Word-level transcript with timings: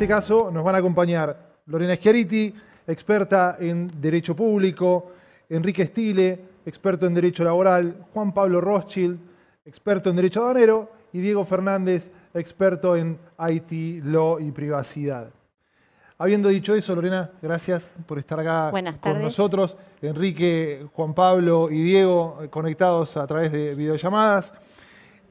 este 0.00 0.08
caso 0.08 0.50
nos 0.50 0.64
van 0.64 0.76
a 0.76 0.78
acompañar 0.78 1.36
Lorena 1.66 1.94
Schiariti, 1.94 2.54
experta 2.86 3.58
en 3.60 3.86
Derecho 4.00 4.34
Público, 4.34 5.12
Enrique 5.46 5.84
Stile, 5.84 6.40
experto 6.64 7.06
en 7.06 7.12
Derecho 7.12 7.44
Laboral, 7.44 8.06
Juan 8.14 8.32
Pablo 8.32 8.62
Rothschild, 8.62 9.18
experto 9.62 10.08
en 10.08 10.16
Derecho 10.16 10.40
Aduanero, 10.40 10.90
y 11.12 11.18
Diego 11.18 11.44
Fernández, 11.44 12.10
experto 12.32 12.96
en 12.96 13.18
IT, 13.46 14.02
Law 14.06 14.40
y 14.40 14.50
Privacidad. 14.52 15.28
Habiendo 16.16 16.48
dicho 16.48 16.74
eso, 16.74 16.94
Lorena, 16.94 17.32
gracias 17.42 17.92
por 18.06 18.18
estar 18.18 18.40
acá 18.40 18.72
con 19.02 19.20
nosotros. 19.20 19.76
Enrique, 20.00 20.86
Juan 20.94 21.12
Pablo 21.12 21.68
y 21.70 21.82
Diego 21.82 22.38
eh, 22.40 22.48
conectados 22.48 23.18
a 23.18 23.26
través 23.26 23.52
de 23.52 23.74
videollamadas. 23.74 24.54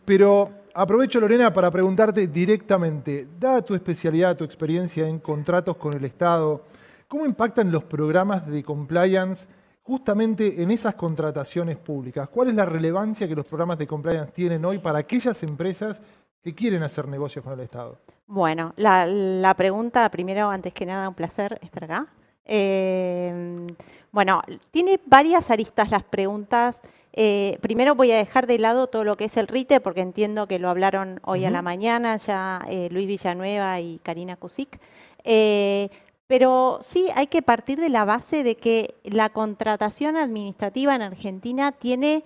Pero 0.06 0.52
aprovecho, 0.74 1.20
Lorena, 1.20 1.54
para 1.54 1.72
preguntarte 1.72 2.28
directamente, 2.28 3.28
dada 3.40 3.62
tu 3.62 3.74
especialidad, 3.76 4.36
tu 4.36 4.44
experiencia 4.44 5.08
en 5.08 5.20
contratos 5.20 5.78
con 5.78 5.94
el 5.94 6.06
Estado, 6.06 6.64
¿cómo 7.08 7.26
impactan 7.26 7.72
los 7.72 7.84
programas 7.84 8.46
de 8.48 8.64
compliance 8.64 9.48
justamente 9.84 10.62
en 10.62 10.72
esas 10.72 10.96
contrataciones 10.96 11.78
públicas? 11.78 12.30
¿Cuál 12.30 12.50
es 12.50 12.56
la 12.56 12.66
relevancia 12.66 13.28
que 13.28 13.36
los 13.36 13.48
programas 13.48 13.78
de 13.78 13.88
compliance 13.88 14.32
tienen 14.32 14.64
hoy 14.66 14.80
para 14.80 15.00
aquellas 15.00 15.42
empresas 15.44 16.02
que 16.42 16.54
quieren 16.54 16.84
hacer 16.84 17.08
negocios 17.08 17.44
con 17.44 17.54
el 17.54 17.62
Estado? 17.62 17.98
Bueno, 18.28 18.74
la, 18.78 19.54
pregunta, 19.58 20.08
primero, 20.10 20.50
antes 20.50 20.74
que 20.74 20.86
nada, 20.86 21.10
un 21.10 21.16
placer 21.16 21.60
estar 21.64 21.84
acá. 21.86 22.08
Eh, 22.46 23.68
bueno, 24.12 24.42
tiene 24.72 25.00
varias 25.06 25.50
aristas 25.50 25.92
las 25.92 26.04
preguntas. 26.04 26.82
Eh, 27.14 27.58
primero 27.62 27.96
voy 27.96 28.12
a 28.12 28.18
dejar 28.18 28.48
de 28.48 28.60
lado 28.60 28.88
todo 28.88 29.04
lo 29.04 29.18
que 29.18 29.26
es 29.26 29.38
el 29.38 29.48
RITE, 29.48 29.80
porque 29.80 30.02
entiendo 30.02 30.48
que 30.48 30.60
lo 30.60 30.70
hablaron 30.70 31.20
hoy 31.24 31.46
a 31.46 31.52
la 31.52 31.62
mañana 31.62 32.18
ya 32.18 32.62
eh, 32.70 32.90
Luis 32.92 33.08
Villanueva 33.08 33.80
y 33.80 34.00
Karina 34.00 34.36
Kuzik. 34.36 34.80
pero 36.28 36.80
sí 36.82 37.08
hay 37.16 37.28
que 37.28 37.42
partir 37.42 37.80
de 37.80 37.90
la 37.90 38.06
base 38.06 38.44
de 38.44 38.56
que 38.56 38.96
la 39.04 39.30
contratación 39.30 40.16
administrativa 40.16 40.96
en 40.96 41.02
Argentina 41.02 41.72
tiene 41.72 42.24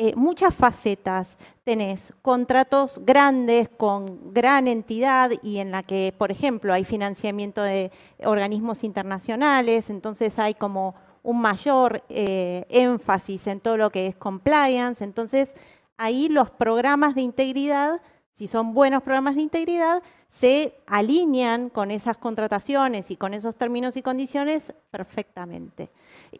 eh, 0.00 0.14
muchas 0.14 0.54
facetas. 0.54 1.28
Tenés 1.64 2.14
contratos 2.22 3.00
grandes 3.04 3.68
con 3.68 4.32
gran 4.32 4.68
entidad 4.68 5.32
y 5.42 5.58
en 5.58 5.72
la 5.72 5.82
que, 5.82 6.14
por 6.16 6.30
ejemplo, 6.30 6.72
hay 6.72 6.84
financiamiento 6.84 7.62
de 7.62 7.90
organismos 8.24 8.84
internacionales, 8.84 9.90
entonces 9.90 10.38
hay 10.38 10.54
como 10.54 10.94
un 11.22 11.40
mayor 11.40 12.02
eh, 12.08 12.66
énfasis 12.68 13.46
en 13.46 13.60
todo 13.60 13.76
lo 13.76 13.90
que 13.90 14.06
es 14.06 14.16
compliance. 14.16 15.02
Entonces, 15.04 15.54
ahí 15.96 16.28
los 16.28 16.50
programas 16.50 17.14
de 17.14 17.22
integridad, 17.22 18.00
si 18.34 18.46
son 18.46 18.74
buenos 18.74 19.02
programas 19.02 19.34
de 19.34 19.42
integridad, 19.42 20.02
se 20.30 20.74
alinean 20.86 21.70
con 21.70 21.90
esas 21.90 22.16
contrataciones 22.16 23.10
y 23.10 23.16
con 23.16 23.34
esos 23.34 23.56
términos 23.56 23.96
y 23.96 24.02
condiciones 24.02 24.74
perfectamente. 24.90 25.90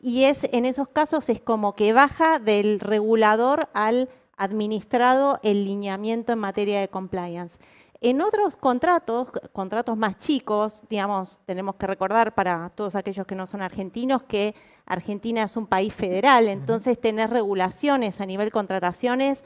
Y 0.01 0.25
es 0.25 0.45
en 0.53 0.65
esos 0.65 0.89
casos 0.89 1.29
es 1.29 1.41
como 1.41 1.75
que 1.75 1.93
baja 1.93 2.39
del 2.39 2.81
regulador 2.81 3.69
al 3.73 4.09
administrado 4.37 5.41
el 5.43 5.65
lineamiento 5.65 6.33
en 6.33 6.39
materia 6.39 6.81
de 6.81 6.89
compliance. 6.89 7.59
En 8.01 8.21
otros 8.23 8.55
contratos, 8.55 9.29
contratos 9.53 9.97
más 9.97 10.21
chicos, 10.21 10.83
digamos, 10.89 11.41
tenemos 11.47 11.75
que 11.75 11.89
recordar 11.89 12.33
para 12.33 12.71
todos 12.71 12.95
aquellos 12.95 13.27
que 13.27 13.35
no 13.35 13.47
son 13.47 13.61
argentinos 13.61 14.23
que 14.23 14.55
Argentina 14.87 15.43
es 15.43 15.57
un 15.57 15.67
país 15.67 15.93
federal, 15.93 16.47
entonces 16.47 17.01
tener 17.01 17.31
regulaciones 17.31 18.21
a 18.21 18.27
nivel 18.27 18.53
contrataciones, 18.53 19.43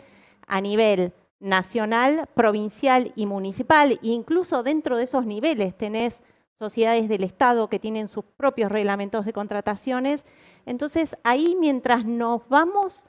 a 0.46 0.60
nivel 0.60 1.14
nacional, 1.40 2.28
provincial 2.34 3.12
y 3.16 3.24
municipal. 3.24 3.98
incluso 4.02 4.62
dentro 4.62 4.98
de 4.98 5.04
esos 5.04 5.24
niveles 5.24 5.76
tenés 5.76 6.20
sociedades 6.58 7.08
del 7.08 7.24
Estado 7.24 7.68
que 7.68 7.78
tienen 7.78 8.06
sus 8.06 8.24
propios 8.24 8.70
reglamentos 8.70 9.24
de 9.24 9.32
contrataciones. 9.32 10.24
Entonces, 10.66 11.16
ahí 11.24 11.56
mientras 11.58 12.04
nos 12.04 12.46
vamos 12.48 13.06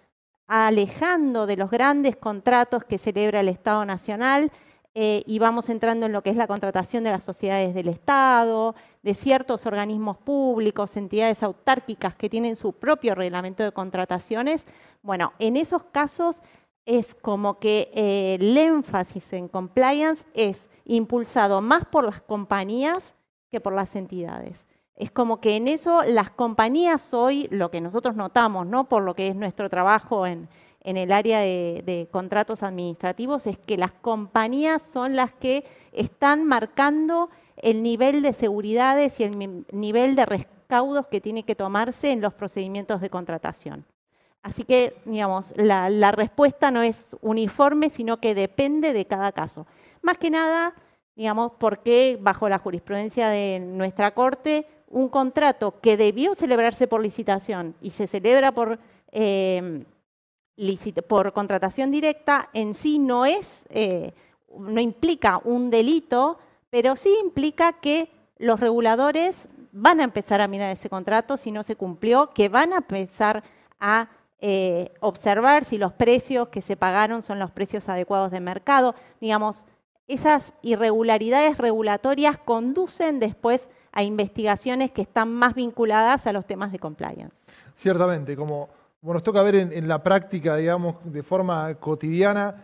alejando 0.48 1.46
de 1.46 1.58
los 1.58 1.70
grandes 1.70 2.16
contratos 2.16 2.84
que 2.86 2.98
celebra 2.98 3.42
el 3.42 3.50
Estado 3.50 3.86
Nacional 3.86 4.52
eh, 4.96 5.24
y 5.26 5.40
vamos 5.40 5.70
entrando 5.70 6.06
en 6.06 6.12
lo 6.12 6.22
que 6.22 6.30
es 6.30 6.36
la 6.36 6.46
contratación 6.46 7.04
de 7.04 7.10
las 7.10 7.24
sociedades 7.24 7.74
del 7.74 7.88
Estado, 7.88 8.76
de 9.02 9.16
ciertos 9.16 9.66
organismos 9.66 10.18
públicos, 10.18 10.96
entidades 10.96 11.42
autárquicas 11.42 12.14
que 12.14 12.30
tienen 12.30 12.56
su 12.56 12.74
propio 12.74 13.16
reglamento 13.16 13.64
de 13.64 13.72
contrataciones, 13.72 14.68
bueno, 15.02 15.34
en 15.40 15.58
esos 15.58 15.84
casos 15.86 16.42
es 16.86 17.16
como 17.16 17.60
que 17.60 17.92
eh, 17.94 18.38
el 18.40 18.58
énfasis 18.58 19.34
en 19.34 19.48
compliance 19.48 20.24
es 20.34 20.70
impulsado 20.86 21.62
más 21.62 21.86
por 21.86 22.04
las 22.04 22.22
compañías 22.22 23.16
que 23.50 23.60
por 23.60 23.74
las 23.74 23.96
entidades. 23.96 24.68
Es 24.96 25.10
como 25.10 25.42
que 25.42 25.56
en 25.56 25.68
eso 25.68 26.04
las 26.04 26.30
compañías 26.30 27.14
hoy, 27.16 27.48
lo 27.50 27.72
que 27.72 27.82
nosotros 27.82 28.16
notamos, 28.16 28.68
¿no? 28.68 28.88
por 28.88 29.02
lo 29.02 29.16
que 29.16 29.28
es 29.28 29.36
nuestro 29.36 29.70
trabajo 29.70 30.28
en, 30.28 30.48
el 30.84 31.12
área 31.12 31.40
de, 31.40 32.08
contratos 32.12 32.64
administrativos, 32.64 33.48
es 33.48 33.58
que 33.58 33.78
las 33.78 33.94
compañías 33.94 34.82
son 34.82 35.16
las 35.16 35.32
que 35.32 35.66
están 35.92 36.46
marcando 36.46 37.30
el 37.58 37.82
nivel 37.82 38.22
de 38.22 38.34
seguridades 38.34 39.20
y 39.20 39.24
el 39.24 39.66
nivel 39.72 40.16
de 40.16 40.26
recaudos 40.26 41.08
que 41.08 41.22
tiene 41.22 41.44
que 41.44 41.56
tomarse 41.56 42.12
en 42.12 42.22
los 42.22 42.34
procedimientos 42.34 43.00
de 43.00 43.10
contratación. 43.10 43.86
Así 44.42 44.66
que, 44.66 44.98
digamos, 45.06 45.54
la, 45.56 46.12
respuesta 46.12 46.70
no 46.70 46.82
es 46.82 47.16
uniforme, 47.22 47.90
sino 47.90 48.20
que 48.20 48.36
depende 48.36 48.92
de 48.92 49.06
cada 49.06 49.32
caso. 49.32 49.66
Más 50.02 50.18
que 50.18 50.30
nada, 50.30 50.74
digamos, 51.16 51.54
porque 51.58 52.18
bajo 52.20 52.50
la 52.50 52.58
jurisprudencia 52.58 53.30
de 53.30 53.62
nuestra 53.62 54.14
Corte, 54.14 54.68
un 54.90 55.08
contrato 55.08 55.80
que 55.80 55.96
debió 55.96 56.36
celebrarse 56.36 56.88
por 56.88 57.02
licitación 57.02 57.74
y 57.82 57.92
se 57.92 58.06
celebra 58.06 58.52
por, 58.52 58.80
em, 59.12 59.86
por 61.08 61.34
contratación 61.34 61.92
directa, 61.92 62.50
en 62.54 62.76
sí 62.76 63.00
no 63.00 63.26
es, 63.26 63.64
eh, 63.70 64.14
no 64.58 64.80
implica 64.80 65.42
un 65.44 65.70
delito, 65.70 66.38
pero 66.70 66.96
sí 66.96 67.16
implica 67.24 67.74
que 67.74 68.12
los 68.38 68.60
reguladores 68.60 69.48
van 69.72 70.00
a 70.00 70.04
empezar 70.04 70.42
a 70.42 70.48
mirar 70.48 70.70
ese 70.70 70.90
contrato 70.90 71.38
si 71.38 71.52
no 71.52 71.64
se 71.64 71.76
cumplió, 71.76 72.32
que 72.34 72.50
van 72.50 72.74
a 72.74 72.78
empezar 72.78 73.44
a 73.80 74.10
eh, 74.40 74.92
observar 75.00 75.66
si 75.66 75.78
los 75.78 75.94
precios 75.94 76.50
que 76.50 76.62
se 76.62 76.76
pagaron 76.76 77.22
son 77.22 77.40
los 77.40 77.52
precios 77.52 77.90
adecuados 77.90 78.32
de 78.32 78.40
mercado. 78.40 78.94
Digamos, 79.22 79.66
esas 80.08 80.54
irregularidades 80.62 81.58
regulatorias 81.58 82.38
conducen 82.38 83.20
después 83.20 83.70
a 83.92 84.04
investigaciones 84.04 84.92
que 84.92 85.02
están 85.02 85.34
más 85.34 85.56
vinculadas 85.56 86.28
a 86.28 86.34
los 86.34 86.46
temas 86.46 86.72
de 86.72 86.80
compliance. 86.80 87.36
Ciertamente, 87.78 88.36
como, 88.36 88.70
nos 89.12 89.24
toca 89.24 89.44
ver 89.44 89.56
en, 89.56 89.88
la 89.88 90.02
práctica, 90.02 90.56
digamos, 90.56 90.96
de 91.04 91.24
forma 91.24 91.76
cotidiana, 91.76 92.64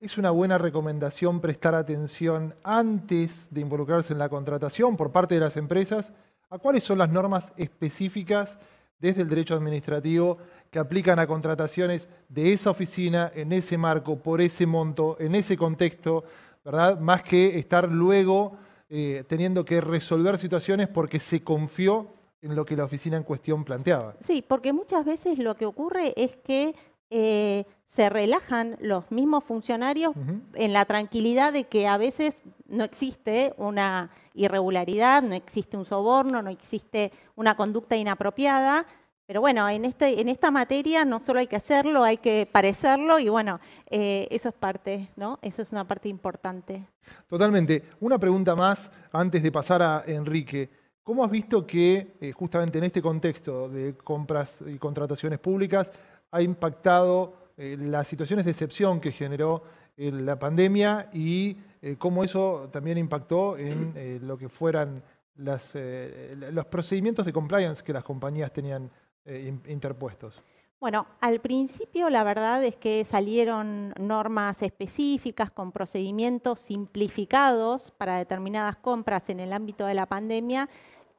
es 0.00 0.18
una 0.18 0.30
buena 0.30 0.58
recomendación 0.58 1.40
prestar 1.40 1.74
atención 1.74 2.54
antes 2.62 3.46
de 3.50 3.62
involucrarse 3.62 4.12
en 4.12 4.18
la 4.18 4.28
contratación 4.28 4.96
por 4.98 5.10
parte 5.10 5.34
de 5.34 5.40
las 5.40 5.56
empresas 5.56 6.12
a 6.50 6.58
cuáles 6.58 6.84
son 6.84 6.98
las 6.98 7.08
normas 7.08 7.52
específicas 7.56 8.58
desde 8.98 9.22
el 9.22 9.28
derecho 9.28 9.54
administrativo 9.54 10.38
que 10.70 10.78
aplican 10.78 11.18
a 11.18 11.26
contrataciones 11.26 12.06
de 12.28 12.52
esa 12.52 12.70
oficina, 12.70 13.32
en 13.34 13.52
ese 13.52 13.78
marco, 13.78 14.18
por 14.18 14.42
ese 14.42 14.66
monto, 14.66 15.16
en 15.18 15.34
ese 15.34 15.56
contexto, 15.56 16.24
¿verdad? 16.64 16.98
Más 17.00 17.22
que 17.22 17.58
estar 17.58 17.90
luego 17.90 18.58
eh, 18.90 19.24
teniendo 19.26 19.64
que 19.64 19.80
resolver 19.80 20.36
situaciones 20.36 20.88
porque 20.88 21.18
se 21.18 21.42
confió 21.42 22.17
en 22.42 22.54
lo 22.54 22.64
que 22.64 22.76
la 22.76 22.84
oficina 22.84 23.16
en 23.16 23.24
cuestión 23.24 23.64
planteaba. 23.64 24.14
Sí, 24.20 24.44
porque 24.46 24.72
muchas 24.72 25.04
veces 25.04 25.38
lo 25.38 25.56
que 25.56 25.66
ocurre 25.66 26.14
es 26.16 26.36
que 26.36 26.74
eh, 27.10 27.64
se 27.86 28.08
relajan 28.08 28.76
los 28.80 29.10
mismos 29.10 29.44
funcionarios 29.44 30.14
en 30.54 30.72
la 30.72 30.84
tranquilidad 30.84 31.52
de 31.52 31.64
que 31.64 31.88
a 31.88 31.96
veces 31.96 32.42
no 32.66 32.84
existe 32.84 33.54
una 33.56 34.10
irregularidad, 34.34 35.22
no 35.22 35.34
existe 35.34 35.76
un 35.76 35.84
soborno, 35.84 36.42
no 36.42 36.50
existe 36.50 37.12
una 37.34 37.56
conducta 37.56 37.96
inapropiada, 37.96 38.86
pero 39.26 39.40
bueno, 39.40 39.68
en, 39.68 39.84
este, 39.84 40.20
en 40.20 40.28
esta 40.28 40.50
materia 40.50 41.04
no 41.04 41.20
solo 41.20 41.40
hay 41.40 41.46
que 41.46 41.56
hacerlo, 41.56 42.02
hay 42.04 42.16
que 42.16 42.48
parecerlo 42.50 43.18
y 43.18 43.28
bueno, 43.28 43.60
eh, 43.90 44.26
eso 44.30 44.48
es 44.48 44.54
parte, 44.54 45.10
¿no? 45.16 45.38
Eso 45.42 45.60
es 45.60 45.72
una 45.72 45.84
parte 45.84 46.08
importante. 46.08 46.86
Totalmente. 47.28 47.82
Una 48.00 48.18
pregunta 48.18 48.54
más 48.54 48.90
antes 49.12 49.42
de 49.42 49.52
pasar 49.52 49.82
a 49.82 50.02
Enrique. 50.06 50.70
¿Cómo 51.08 51.24
has 51.24 51.30
visto 51.30 51.66
que 51.66 52.18
eh, 52.20 52.32
justamente 52.32 52.76
en 52.76 52.84
este 52.84 53.00
contexto 53.00 53.66
de 53.70 53.96
compras 53.96 54.58
y 54.66 54.76
contrataciones 54.76 55.38
públicas 55.38 55.90
ha 56.30 56.42
impactado 56.42 57.32
eh, 57.56 57.78
las 57.80 58.06
situaciones 58.06 58.44
de 58.44 58.50
excepción 58.50 59.00
que 59.00 59.10
generó 59.10 59.62
la 59.96 60.38
pandemia 60.38 61.08
y 61.14 61.56
cómo 61.96 62.22
eso 62.22 62.68
también 62.70 62.98
impactó 62.98 63.56
en 63.56 64.20
lo 64.26 64.36
que 64.36 64.50
fueran 64.50 65.02
las, 65.36 65.74
los 65.74 66.66
procedimientos 66.66 67.24
de 67.24 67.32
compliance 67.32 67.82
que 67.82 67.92
las 67.94 68.04
compañías 68.04 68.52
tenían 68.52 68.90
eh, 69.24 69.52
interpuestos. 69.66 70.42
Bueno, 70.80 71.08
al 71.20 71.40
principio 71.40 72.08
la 72.08 72.22
verdad 72.22 72.62
es 72.62 72.76
que 72.76 73.04
salieron 73.04 73.92
normas 73.98 74.62
específicas 74.62 75.50
con 75.50 75.72
procedimientos 75.72 76.60
simplificados 76.60 77.90
para 77.90 78.18
determinadas 78.18 78.76
compras 78.76 79.28
en 79.28 79.40
el 79.40 79.52
ámbito 79.52 79.86
de 79.86 79.94
la 79.94 80.06
pandemia 80.06 80.68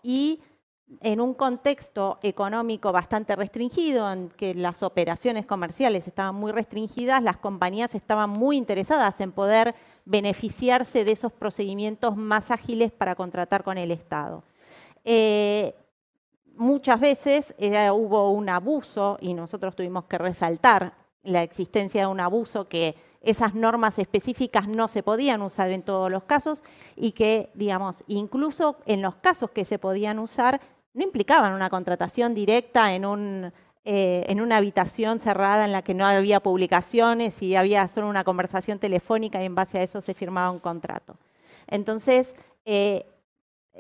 y 0.03 0.41
en 1.01 1.21
un 1.21 1.33
contexto 1.33 2.17
económico 2.23 2.91
bastante 2.91 3.35
restringido, 3.35 4.11
en 4.11 4.29
que 4.29 4.55
las 4.55 4.81
operaciones 4.81 5.45
comerciales 5.45 6.07
estaban 6.07 6.35
muy 6.35 6.51
restringidas, 6.51 7.21
las 7.21 7.37
compañías 7.37 7.93
estaban 7.93 8.29
muy 8.29 8.57
interesadas 8.57 9.19
en 9.21 9.31
poder 9.31 9.75
beneficiarse 10.05 11.05
de 11.05 11.11
esos 11.11 11.31
procedimientos 11.31 12.17
más 12.17 12.49
ágiles 12.49 12.91
para 12.91 13.15
contratar 13.15 13.63
con 13.63 13.77
el 13.77 13.91
Estado. 13.91 14.43
Eh, 15.05 15.75
muchas 16.55 16.99
veces 16.99 17.53
eh, 17.57 17.89
hubo 17.91 18.31
un 18.31 18.49
abuso 18.49 19.17
y 19.21 19.33
nosotros 19.33 19.75
tuvimos 19.75 20.05
que 20.05 20.17
resaltar 20.17 20.93
la 21.23 21.43
existencia 21.43 22.01
de 22.01 22.07
un 22.07 22.19
abuso 22.19 22.67
que 22.67 22.95
esas 23.21 23.53
normas 23.53 23.99
específicas 23.99 24.67
no 24.67 24.87
se 24.87 25.03
podían 25.03 25.41
usar 25.41 25.71
en 25.71 25.81
todos 25.81 26.11
los 26.11 26.23
casos 26.23 26.63
y 26.95 27.11
que, 27.11 27.49
digamos, 27.53 28.03
incluso 28.07 28.77
en 28.85 29.01
los 29.01 29.15
casos 29.15 29.51
que 29.51 29.65
se 29.65 29.79
podían 29.79 30.19
usar, 30.19 30.61
no 30.93 31.03
implicaban 31.03 31.53
una 31.53 31.69
contratación 31.69 32.33
directa 32.33 32.93
en, 32.93 33.05
un, 33.05 33.51
eh, 33.83 34.25
en 34.27 34.41
una 34.41 34.57
habitación 34.57 35.19
cerrada 35.19 35.65
en 35.65 35.71
la 35.71 35.81
que 35.81 35.93
no 35.93 36.05
había 36.05 36.39
publicaciones 36.39 37.41
y 37.41 37.55
había 37.55 37.87
solo 37.87 38.07
una 38.07 38.23
conversación 38.23 38.79
telefónica 38.79 39.41
y 39.41 39.45
en 39.45 39.55
base 39.55 39.79
a 39.79 39.83
eso 39.83 40.01
se 40.01 40.13
firmaba 40.13 40.51
un 40.51 40.59
contrato. 40.59 41.17
Entonces, 41.67 42.33
eh, 42.65 43.05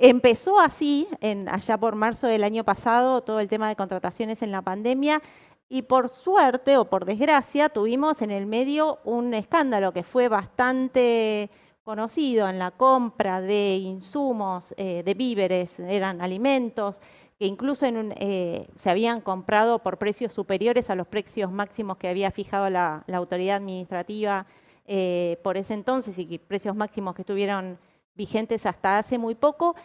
Empezó 0.01 0.61
así, 0.61 1.09
en, 1.19 1.49
allá 1.49 1.77
por 1.77 1.95
marzo 1.95 2.25
del 2.25 2.45
año 2.45 2.63
pasado, 2.63 3.19
todo 3.21 3.41
el 3.41 3.49
tema 3.49 3.67
de 3.67 3.75
contrataciones 3.75 4.41
en 4.41 4.51
la 4.51 4.61
pandemia 4.61 5.21
y 5.69 5.83
por 5.83 6.09
suerte 6.09 6.77
o 6.77 6.85
por 6.85 7.05
desgracia 7.05 7.69
tuvimos 7.69 8.23
en 8.23 8.31
el 8.31 8.47
medio 8.47 8.99
un 9.03 9.35
escándalo 9.35 9.93
que 9.93 10.03
fue 10.03 10.27
bastante 10.27 11.49
conocido 11.83 12.49
en 12.49 12.59
la 12.59 12.71
compra 12.71 13.39
de 13.39 13.77
insumos, 13.77 14.73
eh, 14.77 15.03
de 15.03 15.13
víveres, 15.13 15.79
eran 15.79 16.21
alimentos, 16.21 16.99
que 17.37 17.45
incluso 17.45 17.85
eh, 17.87 18.67
se 18.77 18.89
habían 18.89 19.21
comprado 19.21 19.79
por 19.79 19.97
precios 19.97 20.33
superiores 20.33 20.89
a 20.89 20.95
los 20.95 21.07
precios 21.07 21.51
máximos 21.51 21.97
que 21.97 22.09
había 22.09 22.31
fijado 22.31 22.69
la, 22.69 23.03
autoridad 23.13 23.57
administrativa 23.57 24.45
eh, 24.85 25.39
por 25.43 25.55
ese 25.55 25.73
entonces 25.73 26.17
y 26.17 26.37
precios 26.37 26.75
máximos 26.75 27.15
que 27.15 27.21
estuvieron 27.21 27.79
vigentes 28.15 28.65
hasta 28.65 28.97
hace 28.97 29.17
muy 29.17 29.35
poco, 29.35 29.75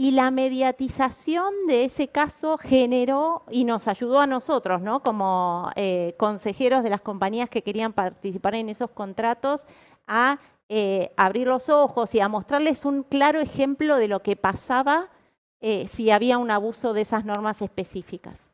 y 0.00 0.12
la 0.12 0.30
mediatización 0.30 1.52
de 1.66 1.84
ese 1.84 2.08
caso 2.08 2.56
generó 2.56 3.42
y 3.50 3.66
nos 3.66 3.86
ayudó 3.86 4.18
a 4.18 4.26
nosotros, 4.26 4.80
¿no? 4.80 5.02
como 5.02 5.70
eh, 5.76 6.14
consejeros 6.16 6.82
de 6.82 6.88
las 6.88 7.02
compañías 7.02 7.50
que 7.50 7.60
querían 7.60 7.92
participar 7.92 8.54
en 8.54 8.70
esos 8.70 8.92
contratos, 8.92 9.66
a 10.06 10.38
eh, 10.70 11.12
abrir 11.18 11.48
los 11.48 11.68
ojos 11.68 12.14
y 12.14 12.20
a 12.20 12.28
mostrarles 12.30 12.86
un 12.86 13.02
claro 13.02 13.42
ejemplo 13.42 13.98
de 13.98 14.08
lo 14.08 14.22
que 14.22 14.36
pasaba 14.36 15.10
eh, 15.60 15.86
si 15.86 16.10
había 16.10 16.38
un 16.38 16.50
abuso 16.50 16.94
de 16.94 17.02
esas 17.02 17.26
normas 17.26 17.60
específicas. 17.60 18.50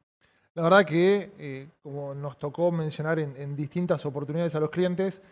La 0.54 0.62
verdad 0.62 0.84
que, 0.84 1.68
como 1.80 2.12
nos 2.12 2.40
tocó 2.40 2.72
mencionar 2.72 3.20
en 3.20 3.54
distintas 3.54 4.04
oportunidades 4.04 4.56
a 4.56 4.58
los 4.58 4.70
clientes, 4.70 5.22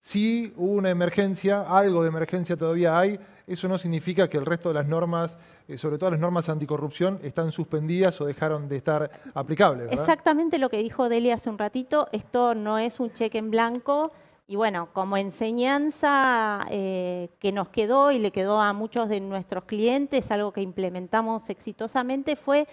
si 0.00 0.52
hubo 0.56 0.72
una 0.72 0.90
emergencia, 0.90 1.62
algo 1.62 2.02
de 2.02 2.08
emergencia 2.08 2.56
todavía 2.56 2.98
hay, 2.98 3.18
eso 3.46 3.66
no 3.66 3.78
significa 3.78 4.28
que 4.28 4.36
el 4.36 4.46
resto 4.46 4.68
de 4.68 4.74
las 4.74 4.86
normas, 4.86 5.38
eh, 5.66 5.78
sobre 5.78 5.98
todo 5.98 6.10
las 6.10 6.20
normas 6.20 6.48
anticorrupción, 6.48 7.18
están 7.22 7.50
suspendidas 7.50 8.20
o 8.20 8.26
dejaron 8.26 8.68
de 8.68 8.76
estar 8.76 9.10
aplicables. 9.34 9.90
Exactamente 9.90 10.58
lo 10.58 10.68
que 10.68 10.78
dijo 10.78 11.08
Delia 11.08 11.34
hace 11.34 11.50
un 11.50 11.58
ratito, 11.58 12.08
esto 12.12 12.54
no 12.54 12.78
es 12.78 13.00
un 13.00 13.10
cheque 13.12 13.38
en 13.38 13.50
blanco. 13.50 14.12
Y 14.50 14.56
bueno, 14.56 14.88
como 14.94 15.18
enseñanza 15.18 16.66
eh, 16.70 17.28
que 17.38 17.52
nos 17.52 17.68
quedó 17.68 18.12
y 18.12 18.18
le 18.18 18.30
quedó 18.30 18.60
a 18.62 18.72
muchos 18.72 19.10
de 19.10 19.20
nuestros 19.20 19.64
clientes, 19.64 20.30
algo 20.30 20.52
que 20.52 20.62
implementamos 20.62 21.50
exitosamente, 21.50 22.34
fue 22.34 22.66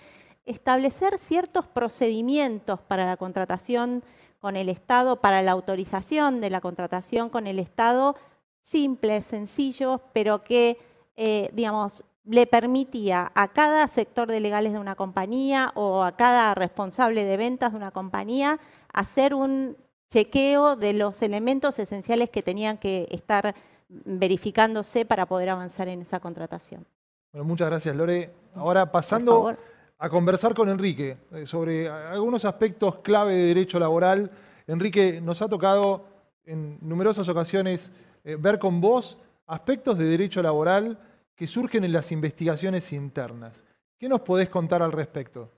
establecer 0.45 1.19
ciertos 1.19 1.67
procedimientos 1.67 2.79
para 2.79 3.05
la 3.05 3.17
contratación 3.17 4.03
con 4.45 4.57
el 4.57 4.69
Estado 4.69 5.15
para 5.15 5.41
la 5.41 5.53
autorización 5.53 6.39
de 6.39 6.51
la 6.51 6.61
contratación 6.61 7.29
con 7.29 7.47
el 7.47 7.57
Estado, 7.57 8.15
simples, 8.61 9.25
sencillos, 9.25 10.01
pero 10.13 10.43
que, 10.43 10.77
eh, 11.15 11.49
digamos, 11.53 12.03
le 12.25 12.45
permitía 12.45 13.31
a 13.33 13.47
cada 13.47 13.87
sector 13.87 14.27
de 14.27 14.39
legales 14.39 14.73
de 14.73 14.77
una 14.77 14.93
compañía 14.93 15.71
o 15.73 16.03
a 16.03 16.11
cada 16.11 16.53
responsable 16.53 17.23
de 17.23 17.37
ventas 17.37 17.71
de 17.71 17.77
una 17.77 17.89
compañía 17.89 18.59
hacer 18.93 19.33
un 19.33 19.77
chequeo 20.11 20.75
de 20.75 20.93
los 20.93 21.23
elementos 21.23 21.79
esenciales 21.79 22.29
que 22.29 22.43
tenían 22.43 22.77
que 22.77 23.07
estar 23.09 23.55
verificándose 23.89 25.05
para 25.05 25.25
poder 25.25 25.49
avanzar 25.49 25.87
en 25.87 26.03
esa 26.03 26.19
contratación. 26.19 26.85
Bueno, 27.31 27.45
muchas 27.45 27.67
gracias, 27.67 27.95
Lore. 27.95 28.31
Ahora 28.53 28.91
pasando 28.91 29.57
a 30.05 30.09
conversar 30.09 30.53
con 30.53 30.69
Enrique 30.69 31.17
eh, 31.31 31.47
sobre 31.47 31.89
algunos 31.89 32.45
aspectos 32.45 32.99
clave 32.99 33.33
de 33.33 33.47
derecho 33.47 33.79
laboral. 33.79 34.29
Enrique, 34.67 35.19
nos 35.19 35.41
ha 35.41 35.49
tocado 35.49 36.05
en 36.43 36.77
numerosas 36.81 37.27
ocasiones 37.27 37.91
eh, 38.23 38.37
ver 38.39 38.59
con 38.59 38.79
vos 38.79 39.17
aspectos 39.47 39.97
de 39.97 40.05
derecho 40.05 40.43
laboral 40.43 40.99
que 41.35 41.47
surgen 41.47 41.83
en 41.85 41.91
las 41.91 42.11
investigaciones 42.11 42.93
internas. 42.93 43.65
¿Qué 43.97 44.07
nos 44.07 44.21
podés 44.21 44.47
contar 44.49 44.83
al 44.83 44.91
respecto? 44.91 45.49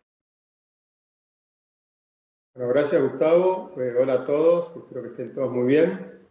Bueno, 2.55 2.71
gracias 2.71 3.01
Gustavo. 3.01 3.73
Eh, 3.77 3.95
hola 3.99 4.13
a 4.13 4.25
todos, 4.25 4.77
espero 4.77 5.01
que 5.01 5.09
estén 5.09 5.35
todos 5.35 5.51
muy 5.51 5.67
bien. 5.67 6.25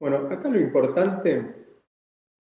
Bueno, 0.00 0.26
acá 0.30 0.48
lo 0.48 0.58
importante 0.58 1.66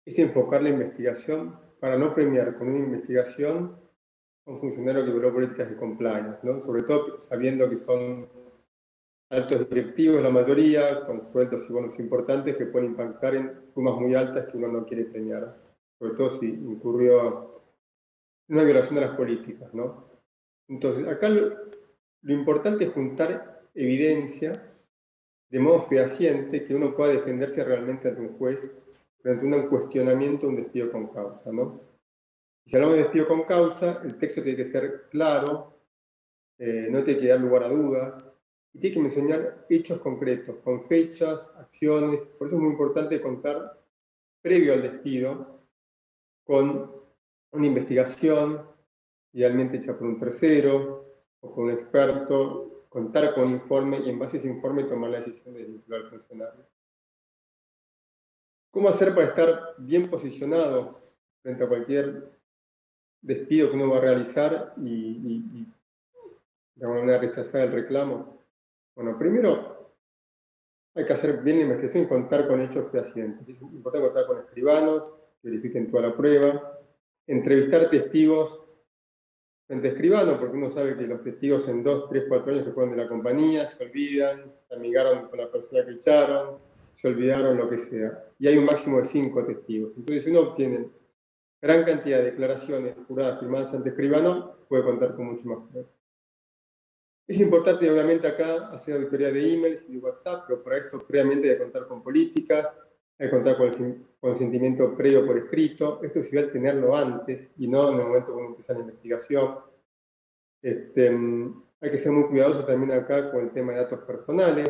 es 0.05 0.19
enfocar 0.19 0.61
la 0.61 0.69
investigación 0.69 1.57
para 1.79 1.97
no 1.97 2.13
premiar 2.13 2.57
con 2.57 2.67
una 2.67 2.79
investigación 2.79 3.86
un 4.47 4.57
funcionario 4.57 5.05
que 5.05 5.11
violó 5.11 5.33
políticas 5.33 5.69
de 5.69 5.75
compliance, 5.75 6.39
¿no? 6.41 6.63
sobre 6.65 6.83
todo 6.83 7.21
sabiendo 7.21 7.69
que 7.69 7.77
son 7.79 8.27
altos 9.29 9.69
directivos 9.69 10.23
la 10.23 10.29
mayoría, 10.29 11.05
con 11.05 11.29
sueldos 11.31 11.65
y 11.69 11.73
bonos 11.73 11.99
importantes 11.99 12.55
que 12.55 12.65
pueden 12.65 12.91
impactar 12.91 13.35
en 13.35 13.51
sumas 13.73 13.95
muy 13.95 14.15
altas 14.15 14.47
que 14.47 14.57
uno 14.57 14.69
no 14.69 14.85
quiere 14.85 15.05
premiar, 15.05 15.57
sobre 15.99 16.13
todo 16.15 16.39
si 16.39 16.47
incurrió 16.47 17.61
en 18.47 18.55
una 18.55 18.63
violación 18.63 18.95
de 18.95 19.01
las 19.01 19.17
políticas. 19.17 19.73
¿no? 19.73 20.07
Entonces, 20.69 21.05
acá 21.07 21.27
lo, 21.27 21.49
lo 22.21 22.33
importante 22.33 22.85
es 22.85 22.91
juntar 22.91 23.63
evidencia 23.75 24.53
de 25.49 25.59
modo 25.59 25.81
fehaciente 25.83 26.65
que 26.65 26.75
uno 26.75 26.95
pueda 26.95 27.11
defenderse 27.11 27.63
realmente 27.63 28.07
ante 28.07 28.21
un 28.21 28.37
juez 28.37 28.69
frente 29.21 29.45
a 29.45 29.59
un 29.59 29.67
cuestionamiento, 29.67 30.47
un 30.47 30.55
despido 30.55 30.89
con 30.89 31.07
causa. 31.07 31.51
¿no? 31.51 31.86
Si 32.67 32.75
hablamos 32.75 32.97
de 32.97 33.03
despido 33.03 33.29
con 33.29 33.43
causa, 33.43 34.01
el 34.03 34.17
texto 34.17 34.43
tiene 34.43 34.57
que 34.57 34.65
ser 34.65 35.07
claro, 35.09 35.79
eh, 36.57 36.89
no 36.91 37.01
tiene 37.01 37.21
que 37.21 37.27
dar 37.29 37.39
lugar 37.39 37.63
a 37.63 37.69
dudas, 37.69 38.25
y 38.73 38.79
tiene 38.79 38.93
que 38.93 39.01
mencionar 39.03 39.65
hechos 39.69 40.01
concretos, 40.01 40.57
con 40.57 40.81
fechas, 40.81 41.49
acciones. 41.55 42.25
Por 42.37 42.47
eso 42.47 42.57
es 42.57 42.61
muy 42.61 42.71
importante 42.71 43.21
contar, 43.21 43.81
previo 44.41 44.73
al 44.73 44.81
despido, 44.81 45.61
con 46.43 46.91
una 47.51 47.65
investigación, 47.65 48.61
idealmente 49.31 49.77
hecha 49.77 49.97
por 49.97 50.05
un 50.05 50.19
tercero 50.19 51.05
o 51.39 51.49
con 51.53 51.65
un 51.65 51.71
experto, 51.71 52.87
contar 52.89 53.33
con 53.33 53.45
un 53.45 53.51
informe 53.51 53.99
y 53.99 54.09
en 54.09 54.19
base 54.19 54.35
a 54.35 54.39
ese 54.41 54.49
informe 54.49 54.83
tomar 54.83 55.11
la 55.11 55.21
decisión 55.21 55.55
de 55.55 55.63
vincular 55.63 56.01
al 56.01 56.09
funcionario. 56.09 56.67
¿Cómo 58.71 58.89
hacer 58.89 59.15
para 59.15 59.27
estar 59.27 59.75
bien 59.77 60.09
posicionado 60.09 60.99
frente 61.41 61.63
a 61.63 61.67
cualquier 61.69 62.36
despido 63.21 63.69
que 63.69 63.75
uno 63.75 63.89
va 63.89 63.97
a 63.97 64.01
realizar 64.01 64.73
y, 64.77 65.65
de 66.75 66.85
alguna 66.85 67.01
manera 67.01 67.19
rechazar 67.19 67.61
el 67.61 67.71
reclamo? 67.71 68.43
Bueno, 68.95 69.17
primero 69.17 69.93
hay 70.95 71.05
que 71.05 71.13
hacer 71.13 71.41
bien 71.41 71.57
la 71.57 71.63
investigación 71.63 72.03
y 72.03 72.07
contar 72.07 72.47
con 72.47 72.61
hechos 72.61 72.89
fehacientes. 72.91 73.47
Es 73.47 73.61
importante 73.61 74.07
contar 74.07 74.25
con 74.25 74.39
escribanos, 74.39 75.17
que 75.41 75.49
verifiquen 75.49 75.91
toda 75.91 76.09
la 76.09 76.17
prueba, 76.17 76.79
entrevistar 77.27 77.89
testigos 77.89 78.63
frente 79.67 79.89
a 79.89 79.91
escribanos, 79.91 80.39
porque 80.39 80.57
uno 80.57 80.71
sabe 80.71 80.95
que 80.95 81.05
los 81.05 81.21
testigos 81.23 81.67
en 81.67 81.83
dos, 81.83 82.09
tres, 82.09 82.23
cuatro 82.27 82.53
años 82.53 82.65
se 82.65 82.71
fueron 82.71 82.95
de 82.95 83.03
la 83.03 83.07
compañía, 83.07 83.69
se 83.69 83.83
olvidan, 83.83 84.51
se 84.67 84.75
amigaron 84.75 85.27
con 85.27 85.39
la 85.39 85.51
persona 85.51 85.85
que 85.85 85.91
echaron, 85.91 86.57
se 86.95 87.07
olvidaron 87.07 87.57
lo 87.57 87.69
que 87.69 87.77
sea. 87.77 88.25
Y 88.39 88.47
hay 88.47 88.57
un 88.57 88.65
máximo 88.65 88.97
de 88.97 89.05
cinco 89.05 89.45
testigos. 89.45 89.91
Entonces, 89.97 90.23
si 90.23 90.29
uno 90.31 90.39
obtiene 90.39 90.87
gran 91.61 91.83
cantidad 91.83 92.19
de 92.19 92.31
declaraciones 92.31 92.95
juradas 93.07 93.39
firmadas 93.39 93.73
ante 93.73 93.89
escribano, 93.89 94.55
puede 94.67 94.83
contar 94.83 95.15
con 95.15 95.27
mucho 95.27 95.47
más 95.47 95.59
poder. 95.69 95.85
Es 97.27 97.39
importante, 97.39 97.91
obviamente, 97.91 98.27
acá 98.27 98.69
hacer 98.69 98.95
auditoría 98.95 99.31
de 99.31 99.53
emails 99.53 99.85
y 99.89 99.93
de 99.93 99.99
WhatsApp, 99.99 100.45
pero 100.47 100.63
para 100.63 100.77
esto 100.77 101.05
previamente 101.05 101.49
hay 101.49 101.57
que 101.57 101.63
contar 101.63 101.87
con 101.87 102.01
políticas, 102.01 102.77
hay 103.19 103.27
que 103.27 103.35
contar 103.35 103.57
con 103.57 103.67
el 103.67 104.05
consentimiento 104.19 104.95
previo 104.95 105.25
por 105.25 105.37
escrito. 105.37 105.99
Esto 106.03 106.19
es 106.19 106.31
ideal 106.31 106.51
tenerlo 106.51 106.95
antes 106.95 107.51
y 107.57 107.67
no 107.67 107.91
en 107.91 107.99
el 107.99 108.05
momento 108.05 108.31
cuando 108.31 108.51
empieza 108.51 108.73
la 108.73 108.79
investigación. 108.79 109.57
Este, 110.61 111.09
hay 111.09 111.91
que 111.91 111.97
ser 111.97 112.11
muy 112.13 112.29
cuidadoso 112.29 112.65
también 112.65 112.91
acá 112.97 113.29
con 113.29 113.41
el 113.41 113.51
tema 113.51 113.73
de 113.73 113.79
datos 113.79 113.99
personales, 113.99 114.69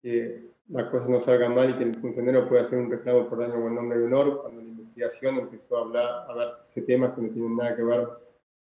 que 0.00 0.52
la 0.68 0.88
cosa 0.88 1.08
no 1.08 1.20
salga 1.20 1.48
mal 1.48 1.70
y 1.70 1.74
que 1.78 1.84
el 1.84 1.94
funcionario 1.96 2.48
pueda 2.48 2.62
hacer 2.62 2.78
un 2.78 2.90
reclamo 2.90 3.28
por 3.28 3.38
daño 3.38 3.66
el 3.66 3.74
nombre 3.74 3.98
de 3.98 4.04
honor 4.04 4.40
cuando 4.42 4.62
la 4.62 4.71
investigación 4.92 5.38
empezó 5.38 5.76
a 5.76 5.80
hablar, 5.80 6.26
a 6.28 6.34
ver 6.34 6.48
temas 6.86 7.14
que 7.14 7.22
no 7.22 7.32
tienen 7.32 7.56
nada 7.56 7.76
que 7.76 7.82
ver 7.82 8.08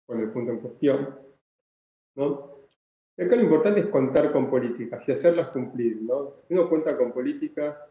con 0.06 0.20
el 0.20 0.32
punto 0.32 0.52
en 0.52 0.60
cuestión. 0.60 1.20
¿no? 2.16 2.54
Acá 3.18 3.36
lo 3.36 3.42
importante 3.42 3.82
es 3.82 3.88
contar 3.88 4.32
con 4.32 4.50
políticas 4.50 5.08
y 5.08 5.12
hacerlas 5.12 5.50
cumplir. 5.50 6.02
¿no? 6.02 6.36
Si 6.48 6.54
uno 6.54 6.70
cuenta 6.70 6.98
con 6.98 7.12
políticas 7.12 7.84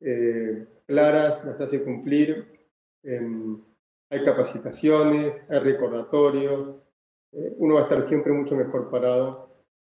eh, 0.00 0.66
claras, 0.86 1.44
las 1.44 1.60
hace 1.60 1.82
cumplir, 1.82 2.68
em, 3.02 3.60
hay 4.10 4.24
capacitaciones, 4.24 5.42
hay 5.48 5.58
recordatorios, 5.58 6.76
eh, 7.32 7.54
uno 7.58 7.74
va 7.74 7.80
a 7.80 7.82
estar 7.84 8.02
siempre 8.02 8.32
mucho 8.32 8.56
mejor 8.56 8.90
parado 8.90 9.44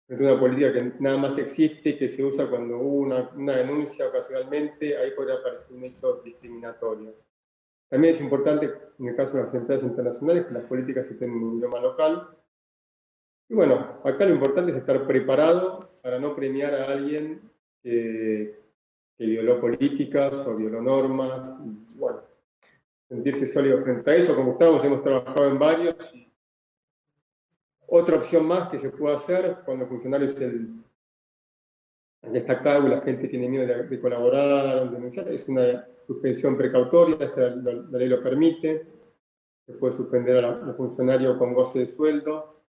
frente 0.07 0.25
una 0.25 0.39
política 0.39 0.73
que 0.73 0.93
nada 1.01 1.17
más 1.17 1.39
existe, 1.39 1.97
que 1.97 2.09
se 2.09 2.23
usa 2.23 2.49
cuando 2.49 2.79
hubo 2.79 2.97
una, 2.99 3.31
una 3.35 3.57
denuncia 3.57 4.07
ocasionalmente, 4.07 4.97
ahí 4.97 5.13
podría 5.13 5.37
aparecer 5.37 5.73
un 5.73 5.85
hecho 5.85 6.21
discriminatorio. 6.23 7.15
También 7.89 8.15
es 8.15 8.21
importante, 8.21 8.73
en 8.99 9.09
el 9.09 9.17
caso 9.17 9.37
de 9.37 9.45
las 9.45 9.55
empresas 9.55 9.85
internacionales, 9.85 10.47
que 10.47 10.55
las 10.55 10.65
políticas 10.65 11.11
estén 11.11 11.31
en 11.31 11.43
un 11.43 11.59
idioma 11.59 11.81
local. 11.81 12.29
Y 13.49 13.55
bueno, 13.55 14.01
acá 14.05 14.25
lo 14.25 14.35
importante 14.35 14.73
es 14.73 14.79
estar 14.79 15.07
preparado 15.07 15.99
para 16.03 16.19
no 16.19 16.35
premiar 16.35 16.75
a 16.75 16.91
alguien 16.91 17.51
que, 17.83 18.63
violó 19.19 19.61
políticas 19.61 20.35
o 20.47 20.57
violó 20.57 20.83
normas. 20.83 21.57
Y, 21.65 21.97
bueno, 21.97 22.23
sentirse 23.09 23.49
sólido 23.49 23.83
frente 23.83 24.11
a 24.11 24.15
eso. 24.17 24.35
Como 24.35 24.53
estábamos, 24.53 24.85
hemos 24.85 25.03
trabajado 25.03 25.49
en 25.49 25.59
varios. 25.59 25.95
otra 27.87 28.17
opción 28.17 28.47
más 28.47 28.71
que 28.71 28.79
se 28.79 28.91
puede 28.91 29.15
hacer 29.15 29.59
cuando 29.65 29.85
el 29.85 29.91
funcionario 29.91 30.27
es 30.27 30.41
el 30.41 30.84
destacado 32.33 32.87
y 32.87 32.91
la 32.91 33.01
gente 33.01 33.29
tiene 33.29 33.49
miedo 33.49 33.67
de, 33.67 33.83
de 33.85 34.01
colaborar 34.01 34.79
o 34.79 34.89
denunciar, 34.89 35.29
es 35.29 35.49
una 35.49 35.87
suspensión 36.07 36.57
precautoria, 36.57 37.17
la, 37.37 37.99
ley 37.99 38.09
lo 38.09 38.23
permite, 38.23 38.87
se 39.67 39.73
puede 39.75 39.97
suspender 39.97 40.45
al 40.45 40.75
funcionario 40.77 41.39
con 41.39 41.55
goce 41.55 41.81
de 41.81 41.87
sueldo 41.87 42.63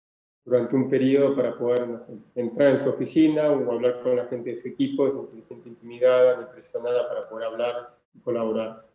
durante 0.44 0.74
un 0.74 0.90
periodo 0.90 1.34
para 1.34 1.56
poder 1.56 1.86
entrar 2.34 2.70
en 2.72 2.82
su 2.82 2.90
oficina 2.90 3.50
o 3.50 3.72
hablar 3.72 4.02
con 4.02 4.16
la 4.16 4.26
gente 4.26 4.50
de 4.50 4.60
su 4.60 4.68
equipo, 4.68 5.10
sin 5.10 5.40
se 5.42 5.48
siente 5.48 5.68
intimidada 5.68 6.40
ni 6.40 6.46
presionada 6.46 7.08
para 7.08 7.28
poder 7.28 7.46
hablar 7.46 7.96
y 8.14 8.20
colaborar. 8.20 8.86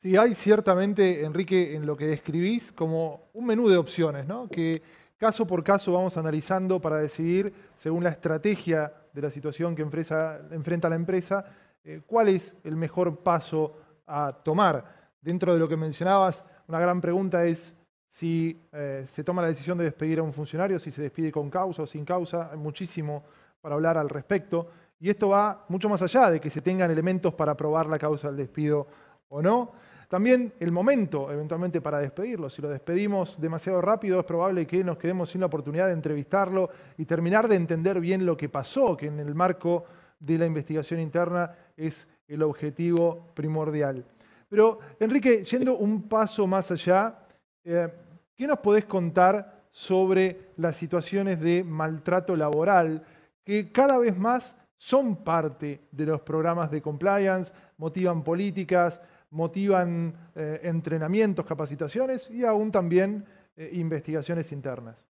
Sí, 0.00 0.16
hay 0.16 0.34
ciertamente, 0.34 1.24
Enrique, 1.24 1.74
en 1.74 1.86
lo 1.86 1.96
que 1.96 2.06
describís, 2.06 2.72
como 2.72 3.28
un 3.32 3.46
menú 3.46 3.68
de 3.68 3.78
opciones, 3.78 4.26
¿no? 4.26 4.48
Que 4.48 4.82
caso 5.24 5.46
por 5.46 5.64
caso 5.64 5.90
vamos 5.90 6.18
analizando 6.18 6.78
para 6.78 6.98
decidir, 6.98 7.50
según 7.78 8.04
la 8.04 8.10
estrategia 8.10 8.92
de 9.10 9.22
la 9.22 9.30
situación 9.30 9.74
que 9.74 9.80
enfrenta 9.80 10.90
la 10.90 10.96
empresa, 10.96 11.46
eh, 11.82 12.02
¿cuál 12.06 12.28
es 12.28 12.54
el 12.62 12.76
mejor 12.76 13.20
paso 13.20 13.74
a 14.06 14.34
tomar? 14.44 14.84
Dentro 15.22 15.54
de 15.54 15.58
lo 15.58 15.66
que 15.66 15.78
mencionabas, 15.78 16.44
una 16.68 16.78
gran 16.78 17.00
pregunta 17.00 17.42
es 17.46 17.74
si 18.06 18.60
eh, 18.70 19.04
se 19.06 19.24
toma 19.24 19.40
la 19.40 19.48
decisión 19.48 19.78
de 19.78 19.84
despedir 19.84 20.18
a 20.18 20.22
un 20.22 20.34
funcionario, 20.34 20.78
si 20.78 20.90
se 20.90 21.00
despide 21.00 21.32
con 21.32 21.48
causa 21.48 21.84
o 21.84 21.86
sin 21.86 22.04
causa, 22.04 22.50
hay 22.52 22.58
muchísimo 22.58 23.24
para 23.62 23.76
hablar 23.76 23.96
al 23.96 24.10
respecto. 24.10 24.68
Y 25.00 25.08
esto 25.08 25.30
va 25.30 25.64
mucho 25.70 25.88
más 25.88 26.02
allá 26.02 26.30
de 26.30 26.38
que 26.38 26.50
se 26.50 26.60
tengan 26.60 26.90
elementos 26.90 27.32
para 27.32 27.56
probar 27.56 27.86
la 27.86 27.96
causa 27.96 28.28
del 28.28 28.36
despido 28.36 28.86
o 29.30 29.40
no. 29.40 29.72
También 30.14 30.52
el 30.60 30.70
momento, 30.70 31.32
eventualmente, 31.32 31.80
para 31.80 31.98
despedirlo. 31.98 32.48
Si 32.48 32.62
lo 32.62 32.68
despedimos 32.68 33.40
demasiado 33.40 33.80
rápido, 33.80 34.20
es 34.20 34.24
probable 34.24 34.64
que 34.64 34.84
nos 34.84 34.96
quedemos 34.96 35.28
sin 35.28 35.40
la 35.40 35.48
oportunidad 35.48 35.88
de 35.88 35.92
entrevistarlo 35.92 36.70
y 36.96 37.04
terminar 37.04 37.48
de 37.48 37.56
entender 37.56 37.98
bien 37.98 38.24
lo 38.24 38.36
que 38.36 38.48
pasó, 38.48 38.96
que 38.96 39.06
en 39.06 39.18
el 39.18 39.34
marco 39.34 39.86
de 40.20 40.38
la 40.38 40.46
investigación 40.46 41.00
interna 41.00 41.50
es 41.76 42.06
el 42.28 42.44
objetivo 42.44 43.26
primordial. 43.34 44.04
Pero, 44.48 44.78
Enrique, 45.00 45.42
yendo 45.42 45.78
un 45.78 46.08
paso 46.08 46.46
más 46.46 46.70
allá, 46.70 47.18
eh, 47.64 47.88
¿qué 48.36 48.46
nos 48.46 48.60
podés 48.60 48.84
contar 48.84 49.64
sobre 49.68 50.50
las 50.58 50.76
situaciones 50.76 51.40
de 51.40 51.64
maltrato 51.64 52.36
laboral 52.36 53.02
que 53.42 53.72
cada 53.72 53.98
vez 53.98 54.16
más 54.16 54.54
son 54.76 55.24
parte 55.24 55.88
de 55.90 56.06
los 56.06 56.20
programas 56.20 56.70
de 56.70 56.80
compliance, 56.80 57.52
motivan 57.78 58.22
políticas, 58.22 59.00
motivan 59.34 60.30
eh, 60.36 60.60
entrenamientos, 60.62 61.44
capacitaciones 61.44 62.30
y 62.30 62.44
aún 62.44 62.70
también 62.70 63.26
eh, 63.56 63.68
investigaciones 63.72 64.52
internas? 64.52 65.04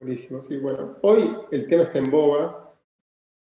Buenísimo, 0.00 0.42
sí, 0.42 0.56
bueno, 0.56 0.96
hoy 1.02 1.36
el 1.50 1.68
tema 1.68 1.82
está 1.84 1.98
en 1.98 2.10
boga, 2.10 2.72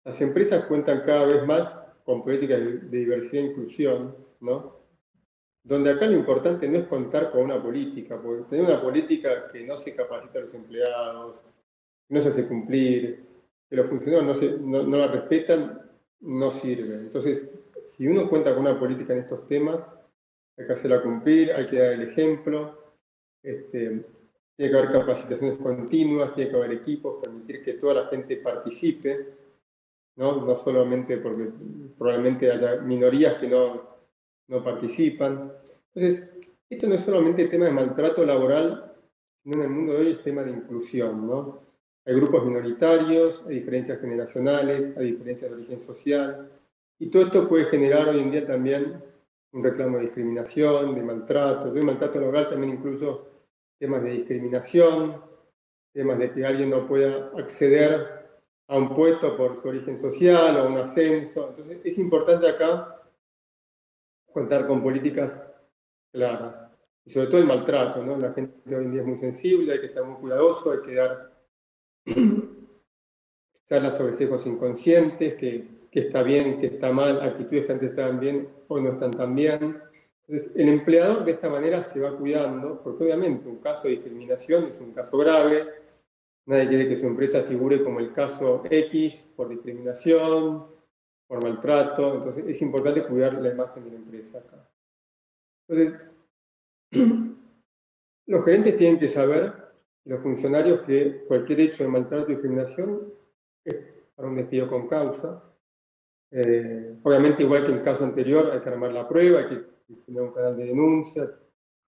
las 0.04 0.20
empresas 0.20 0.64
cuentan 0.66 1.02
cada 1.06 1.24
vez 1.24 1.46
más 1.46 1.78
con 2.04 2.22
políticas 2.22 2.58
de 2.60 2.98
diversidad 2.98 3.44
e 3.44 3.46
inclusión, 3.46 4.16
¿no? 4.40 4.80
Donde 5.62 5.90
acá 5.90 6.06
lo 6.06 6.16
importante 6.16 6.68
no 6.68 6.78
es 6.78 6.86
contar 6.86 7.30
con 7.30 7.42
una 7.42 7.62
política, 7.62 8.20
porque 8.20 8.44
tener 8.50 8.64
una 8.64 8.82
política 8.82 9.48
que 9.52 9.64
no 9.64 9.76
se 9.76 9.94
capacita 9.94 10.38
a 10.38 10.42
los 10.42 10.54
empleados, 10.54 11.36
no 12.08 12.20
se 12.20 12.28
hace 12.28 12.48
cumplir, 12.48 13.24
que 13.68 13.76
los 13.76 13.88
funcionarios 13.88 14.60
no, 14.60 14.82
no, 14.82 14.96
la 14.96 15.06
respetan, 15.06 15.88
no 16.20 16.50
sirve. 16.50 16.96
Entonces, 16.96 17.48
si 17.84 18.06
uno 18.06 18.28
cuenta 18.28 18.54
con 18.54 18.62
una 18.62 18.78
política 18.78 19.12
en 19.12 19.20
estos 19.20 19.46
temas, 19.46 19.80
hay 20.58 20.66
que 20.66 20.72
hacerla 20.72 21.02
cumplir, 21.02 21.52
hay 21.52 21.66
que 21.66 21.78
dar 21.78 21.92
el 21.92 22.02
ejemplo, 22.02 22.78
este, 23.42 24.04
tiene 24.56 24.72
que 24.72 24.78
haber 24.78 24.92
capacitaciones 24.92 25.58
continuas, 25.58 26.34
tiene 26.34 26.50
que 26.50 26.56
haber 26.56 26.72
equipos, 26.72 27.22
permitir 27.22 27.64
que 27.64 27.74
toda 27.74 27.94
la 27.94 28.08
gente 28.08 28.36
participe 28.36 29.40
¿no? 30.16 30.44
no 30.44 30.54
solamente 30.56 31.16
porque 31.16 31.50
probablemente 31.96 32.50
haya 32.50 32.76
minorías 32.76 33.34
que 33.40 33.48
no, 33.48 33.88
no 34.48 34.62
participan. 34.62 35.52
Entonces, 35.94 36.28
esto 36.68 36.86
no 36.86 36.94
es 36.94 37.00
solamente 37.00 37.48
tema 37.48 37.64
de 37.64 37.72
maltrato 37.72 38.24
laboral, 38.24 38.92
sino 39.42 39.56
en 39.56 39.62
el 39.62 39.70
mundo 39.70 39.94
de 39.94 40.00
hoy 40.00 40.12
es 40.12 40.22
tema 40.22 40.42
de 40.42 40.50
inclusión. 40.50 41.26
¿no? 41.26 41.60
Hay 42.04 42.14
grupos 42.14 42.44
minoritarios, 42.44 43.42
hay 43.48 43.56
diferencias 43.56 43.98
generacionales, 44.00 44.94
hay 44.96 45.12
diferencias 45.12 45.50
de 45.50 45.56
origen 45.56 45.82
social, 45.86 46.50
y 47.00 47.08
todo 47.08 47.22
esto 47.22 47.48
puede 47.48 47.64
generar 47.64 48.08
hoy 48.10 48.20
en 48.20 48.30
día 48.30 48.46
también 48.46 49.02
un 49.52 49.64
reclamo 49.64 49.96
de 49.96 50.04
discriminación, 50.04 50.94
de 50.94 51.02
maltrato. 51.02 51.72
De 51.72 51.82
maltrato 51.82 52.20
laboral 52.20 52.50
también 52.50 52.74
incluso 52.74 53.26
temas 53.78 54.02
de 54.02 54.10
discriminación, 54.10 55.24
temas 55.94 56.18
de 56.18 56.30
que 56.30 56.44
alguien 56.44 56.68
no 56.68 56.86
pueda 56.86 57.32
acceder 57.38 58.28
a 58.68 58.76
un 58.76 58.94
puesto 58.94 59.34
por 59.34 59.56
su 59.56 59.68
origen 59.68 59.98
social 59.98 60.58
o 60.58 60.68
un 60.68 60.76
ascenso. 60.76 61.48
Entonces 61.48 61.78
es 61.82 61.98
importante 61.98 62.46
acá 62.46 63.02
contar 64.30 64.66
con 64.66 64.82
políticas 64.82 65.42
claras. 66.12 66.70
Y 67.06 67.10
sobre 67.10 67.28
todo 67.28 67.38
el 67.38 67.46
maltrato, 67.46 68.04
¿no? 68.04 68.18
La 68.18 68.34
gente 68.34 68.76
hoy 68.76 68.84
en 68.84 68.92
día 68.92 69.00
es 69.00 69.06
muy 69.06 69.18
sensible, 69.18 69.72
hay 69.72 69.80
que 69.80 69.88
ser 69.88 70.04
muy 70.04 70.20
cuidadoso, 70.20 70.70
hay 70.70 70.82
que 70.82 70.94
dar 70.94 71.32
charlas 73.64 73.96
sobre 73.96 74.14
sesgos 74.14 74.46
inconscientes, 74.46 75.34
que, 75.36 75.79
que, 75.90 76.00
está 76.00 76.22
bien, 76.22 76.60
que 76.60 76.66
está 76.66 76.92
mal, 76.92 77.20
actitudes 77.20 77.66
que 77.66 77.72
antes 77.72 77.90
estaban 77.90 78.20
bien, 78.20 78.48
hoy 78.68 78.82
no 78.82 78.92
están 78.92 79.10
tan 79.10 79.34
bien. 79.34 79.82
Entonces, 80.26 80.52
el 80.54 80.68
empleador 80.68 81.24
de 81.24 81.32
esta 81.32 81.50
manera 81.50 81.82
se 81.82 82.00
va 82.00 82.16
cuidando, 82.16 82.80
porque 82.82 83.04
obviamente 83.04 83.48
un 83.48 83.58
caso 83.58 83.84
de 83.84 83.90
discriminación 83.90 84.66
es 84.66 84.80
un 84.80 84.92
caso 84.92 85.18
grave, 85.18 85.66
Nadie 86.50 86.68
quiere 86.68 86.88
que 86.88 86.96
su 86.96 87.06
empresa 87.06 87.44
figure 87.44 87.84
como 87.84 88.00
el 88.00 88.12
caso 88.12 88.64
X 88.68 89.28
por 89.36 89.48
discriminación, 89.48 90.66
por 91.28 91.42
maltrato. 91.44 92.16
Entonces 92.16 92.44
es 92.48 92.62
importante 92.62 93.04
cuidar 93.04 93.34
la 93.34 93.50
imagen 93.50 93.84
de 93.84 93.90
la 93.90 93.96
empresa 93.96 94.38
acá. 94.38 94.68
Entonces, 95.68 96.00
los 98.26 98.44
gerentes 98.44 98.76
tienen 98.76 98.98
que 98.98 99.06
saber, 99.06 99.54
los 100.06 100.20
funcionarios, 100.20 100.80
que 100.80 101.24
cualquier 101.28 101.60
hecho 101.60 101.84
de 101.84 101.90
maltrato 101.90 102.24
o 102.24 102.28
discriminación 102.28 103.12
es 103.64 103.76
para 104.16 104.28
un 104.28 104.34
despido 104.34 104.68
con 104.68 104.88
causa. 104.88 105.44
Eh, 106.30 106.96
obviamente, 107.02 107.42
igual 107.42 107.64
que 107.64 107.72
en 107.72 107.78
el 107.78 107.84
caso 107.84 108.04
anterior, 108.04 108.50
hay 108.52 108.60
que 108.60 108.68
armar 108.68 108.92
la 108.92 109.08
prueba, 109.08 109.40
hay 109.40 109.48
que 109.48 109.94
tener 110.06 110.22
un 110.22 110.32
canal 110.32 110.56
de 110.56 110.66
denuncia, 110.66 111.30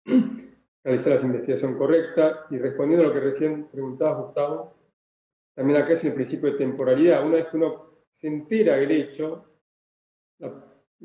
realizar 0.83 1.19
la 1.19 1.25
investigación 1.25 1.77
correcta 1.77 2.45
y 2.49 2.57
respondiendo 2.57 3.05
a 3.05 3.07
lo 3.09 3.13
que 3.13 3.19
recién 3.19 3.67
preguntaba 3.67 4.21
Gustavo, 4.21 4.77
también 5.57 5.81
acá 5.81 5.93
es 5.93 6.03
el 6.03 6.13
principio 6.13 6.51
de 6.51 6.57
temporalidad. 6.59 7.25
Una 7.25 7.37
vez 7.37 7.47
que 7.47 7.57
uno 7.57 7.87
se 8.13 8.27
entera 8.27 8.75
del 8.75 8.91
hecho, 8.91 9.43
la, 10.37 10.53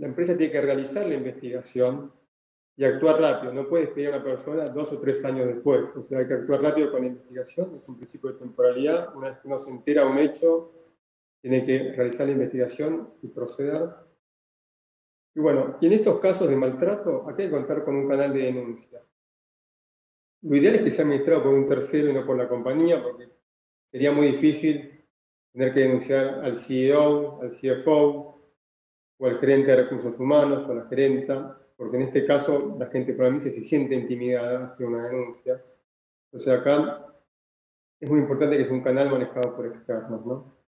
empresa 0.01 0.37
tiene 0.37 0.53
que 0.53 0.61
realizar 0.61 1.07
la 1.07 1.15
investigación 1.15 2.12
y 2.77 2.85
actuar 2.85 3.19
rápido. 3.19 3.55
No 3.55 3.67
puede 3.67 3.87
despedir 3.87 4.09
a 4.09 4.17
una 4.17 4.25
persona 4.25 4.65
dos 4.67 4.93
o 4.93 4.99
tres 4.99 5.25
años 5.25 5.47
después. 5.47 5.85
O 5.97 6.03
sea, 6.03 6.19
hay 6.19 6.29
que 6.29 6.35
actuar 6.35 6.61
rápido 6.61 6.91
con 6.91 7.01
la 7.01 7.07
investigación, 7.07 7.75
es 7.77 7.89
un 7.89 7.97
principio 7.97 8.31
de 8.31 8.41
temporalidad. 8.41 9.17
Una 9.17 9.31
vez 9.31 9.39
que 9.39 9.49
uno 9.49 9.59
se 9.59 9.71
entera 9.71 10.05
de 10.05 10.11
un 10.11 10.19
hecho, 10.19 10.71
tiene 11.42 11.66
que 11.66 11.92
realizar 11.92 12.26
la 12.26 12.32
investigación 12.32 13.14
y 13.20 13.28
proceder. 13.28 13.90
Y 15.34 15.40
bueno, 15.40 15.76
y 15.80 15.87
en 15.87 15.94
estos 15.94 16.20
casos 16.20 16.49
de 16.49 16.56
maltrato, 16.56 17.28
aquí 17.28 17.42
hay 17.42 17.49
que 17.49 17.54
contar 17.54 17.84
con 17.84 17.96
un 17.96 18.08
canal 18.08 18.32
de 18.32 18.44
denuncias. 18.44 19.02
lo 20.42 20.56
ideal 20.56 20.76
es 20.76 20.82
que 20.82 20.90
sea 20.90 21.04
administrado 21.04 21.42
por 21.42 21.54
un 21.54 21.68
tercero 21.68 22.08
y 22.08 22.12
no 22.12 22.25
por 22.25 22.37
la 22.37 22.49
compañía, 22.49 23.02
porque 23.02 23.28
sería 23.90 24.12
muy 24.12 24.26
difícil 24.28 25.04
tener 25.52 25.72
que 25.75 25.80
denunciar 25.80 26.44
al 26.44 26.56
CEO, 26.56 27.42
al 27.42 27.50
CFO 27.50 28.40
o 29.18 29.26
al 29.26 29.38
gerente 29.38 29.70
de 29.70 29.82
recursos 29.82 30.18
humanos 30.18 30.64
o 30.68 30.72
a 30.72 30.75
la 30.76 30.88
gerenta, 30.88 31.61
porque 31.76 31.96
en 31.96 32.02
este 32.04 32.25
caso 32.25 32.76
la 32.78 32.87
gente 32.87 33.12
probablemente 33.12 33.50
se 33.50 33.62
siente 33.62 33.94
intimidada 33.94 34.64
hacia 34.64 34.87
una 34.87 35.08
denuncia. 35.08 35.62
O 36.32 36.38
sea, 36.38 36.54
acá 36.54 37.06
es 38.00 38.08
muy 38.08 38.20
importante 38.20 38.56
que 38.56 38.64
sea 38.64 38.72
un 38.72 38.82
canal 38.82 39.11
manejado 39.11 39.54
por 39.54 39.66
externos. 39.66 40.25
¿no? 40.25 40.62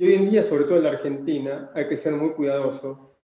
Y 0.00 0.06
hoy 0.06 0.14
en 0.14 0.30
día, 0.30 0.42
sobre 0.42 0.64
todo 0.64 0.78
en 0.78 0.84
la 0.84 0.92
Argentina, 0.92 1.70
hay 1.74 1.86
que 1.86 1.94
ser 1.94 2.14
muy 2.14 2.30
cuidadoso, 2.30 3.18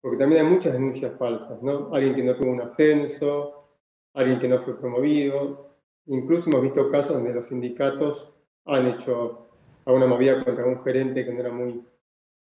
porque 0.00 0.16
también 0.16 0.46
hay 0.46 0.50
muchas 0.50 0.72
denuncias 0.72 1.12
falsas. 1.18 1.62
¿no? 1.62 1.94
Alguien 1.94 2.14
que 2.14 2.22
no 2.22 2.34
tuvo 2.34 2.52
un 2.52 2.62
ascenso, 2.62 3.68
alguien 4.14 4.40
que 4.40 4.48
no 4.48 4.62
fue 4.62 4.80
promovido. 4.80 5.76
Incluso 6.06 6.48
hemos 6.48 6.62
visto 6.62 6.90
casos 6.90 7.16
donde 7.16 7.34
los 7.34 7.48
sindicatos 7.48 8.32
han 8.64 8.86
hecho 8.86 9.46
alguna 9.84 10.06
movida 10.06 10.42
contra 10.42 10.64
un 10.64 10.82
gerente 10.82 11.22
que 11.22 11.34
no 11.34 11.40
era 11.40 11.52
muy, 11.52 11.84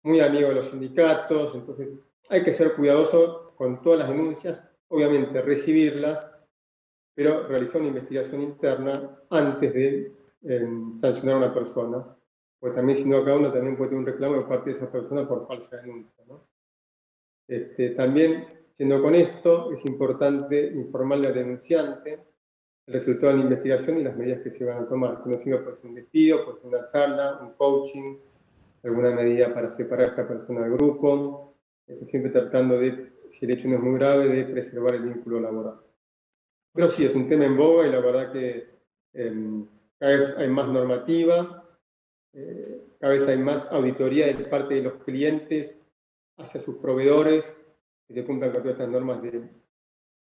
muy 0.03 0.19
amigo 0.19 0.49
de 0.49 0.55
los 0.55 0.67
sindicatos. 0.69 1.55
Entonces, 1.55 1.97
hay 2.29 2.43
que 2.43 2.53
ser 2.53 2.75
cuidadoso 2.75 3.55
con 3.55 3.81
todas 3.81 4.01
las 4.01 4.09
denuncias, 4.09 4.63
obviamente 4.89 5.41
recibirlas, 5.41 6.23
pero 7.15 7.47
realizar 7.47 7.81
una 7.81 7.89
investigación 7.89 8.39
interna 8.39 9.19
antes 9.31 9.73
de 9.73 10.15
em, 10.43 10.93
sancionar 10.93 11.37
a 11.37 11.45
una 11.45 11.53
persona, 11.55 12.15
porque 12.63 12.77
también 12.77 12.97
si 12.97 13.03
no, 13.03 13.25
cada 13.25 13.35
uno 13.35 13.51
también 13.51 13.75
puede 13.75 13.89
tener 13.89 13.99
un 13.99 14.05
reclamo 14.05 14.37
de 14.37 14.43
parte 14.43 14.69
de 14.69 14.77
esa 14.77 14.89
persona 14.89 15.27
por 15.27 15.45
falsa 15.45 15.75
denuncia. 15.81 16.23
Este, 17.45 17.89
también, 17.89 18.47
siendo 18.71 19.01
con 19.01 19.15
esto, 19.15 19.69
es 19.73 19.85
importante 19.85 20.67
informarle 20.67 21.27
al 21.27 21.33
denunciante 21.33 22.19
el 22.87 22.93
resultado 22.93 23.33
de 23.33 23.39
la 23.39 23.43
investigación 23.43 23.99
y 23.99 24.03
las 24.03 24.15
medidas 24.15 24.39
que 24.39 24.49
se 24.49 24.63
van 24.63 24.81
a 24.81 24.87
tomar. 24.87 25.15
No 25.15 25.23
puede 25.23 25.39
ser 25.39 25.89
un 25.89 25.95
despido, 25.95 26.45
puede 26.45 26.59
ser 26.59 26.67
una 26.67 26.85
charla, 26.85 27.39
un 27.41 27.51
coaching, 27.55 28.15
alguna 28.81 29.11
medida 29.11 29.53
para 29.53 29.69
separar 29.69 30.05
a 30.05 30.09
esta 30.11 30.25
persona 30.25 30.61
del 30.61 30.77
grupo, 30.77 31.57
este, 31.85 32.05
siempre 32.05 32.31
tratando 32.31 32.77
de, 32.77 33.11
si 33.29 33.43
el 33.43 33.51
hecho 33.51 33.67
no 33.67 33.75
es 33.75 33.81
muy 33.81 33.99
grave, 33.99 34.29
de 34.29 34.45
preservar 34.45 34.95
el 34.95 35.03
vínculo 35.03 35.41
laboral. 35.41 35.81
Pero 36.73 36.87
sí, 36.87 37.03
es 37.03 37.13
un 37.13 37.27
tema 37.27 37.43
en 37.43 37.57
boga 37.57 37.85
y 37.85 37.91
la 37.91 37.99
verdad 37.99 38.31
que 38.31 38.69
vez 39.99 40.33
hay 40.37 40.47
más 40.47 40.69
normativa, 40.69 41.62
eh, 42.33 42.81
cada 42.99 43.13
vez 43.13 43.27
hay 43.27 43.37
más 43.37 43.65
auditoría 43.71 44.27
de 44.27 44.45
parte 44.45 44.75
de 44.75 44.81
los 44.81 44.93
clientes 45.03 45.79
hacia 46.37 46.59
sus 46.59 46.77
proveedores 46.77 47.57
que 48.07 48.13
se 48.13 48.25
cumplan 48.25 48.51
con 48.51 48.63
todas 48.63 48.73
estas 48.73 48.89
normas 48.89 49.21
de 49.21 49.49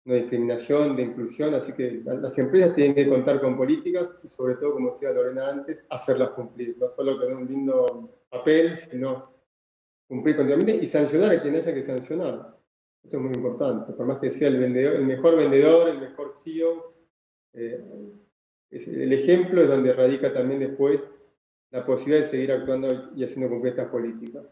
no 0.04 0.16
discriminación, 0.16 0.96
de 0.96 1.04
inclusión, 1.04 1.54
así 1.54 1.74
que 1.74 2.02
las 2.04 2.38
empresas 2.40 2.74
tienen 2.74 2.96
que 2.96 3.08
contar 3.08 3.40
con 3.40 3.56
políticas 3.56 4.12
y 4.24 4.30
sobre 4.30 4.56
todo, 4.56 4.74
como 4.74 4.94
decía 4.94 5.12
Lorena 5.12 5.50
antes, 5.50 5.86
hacerlas 5.90 6.32
cumplir, 6.32 6.76
no 6.80 6.90
solo 6.90 7.20
tener 7.20 7.36
un 7.36 7.48
lindo 7.48 8.10
papel, 8.28 8.76
sino 8.76 9.32
cumplir 10.08 10.38
continuamente 10.38 10.84
y 10.84 10.88
sancionar 10.88 11.36
a 11.36 11.42
quien 11.42 11.56
haya 11.56 11.74
que 11.74 11.84
sancionar. 11.84 12.58
Esto 13.04 13.18
es 13.18 13.24
muy 13.24 13.34
importante, 13.34 13.94
por 13.94 14.06
más 14.08 14.20
que 14.20 14.32
sea 14.32 14.48
el, 14.48 14.60
vendedor, 14.60 14.96
el 14.96 15.06
mejor 15.06 15.38
vendedor, 15.38 15.90
el 15.90 16.00
mejor 16.00 16.32
CEO, 16.44 16.94
eh, 17.54 17.84
el 18.72 19.14
ejemplo 19.14 19.62
es 19.62 19.68
donde 19.68 19.94
radica 19.94 20.34
también 20.34 20.62
después 20.62 21.08
la 21.72 21.86
posibilidad 21.86 22.24
de 22.24 22.30
seguir 22.30 22.52
actuando 22.52 23.12
y 23.16 23.24
haciendo 23.24 23.50
cumplir 23.50 23.72
estas 23.72 23.90
políticas. 23.90 24.44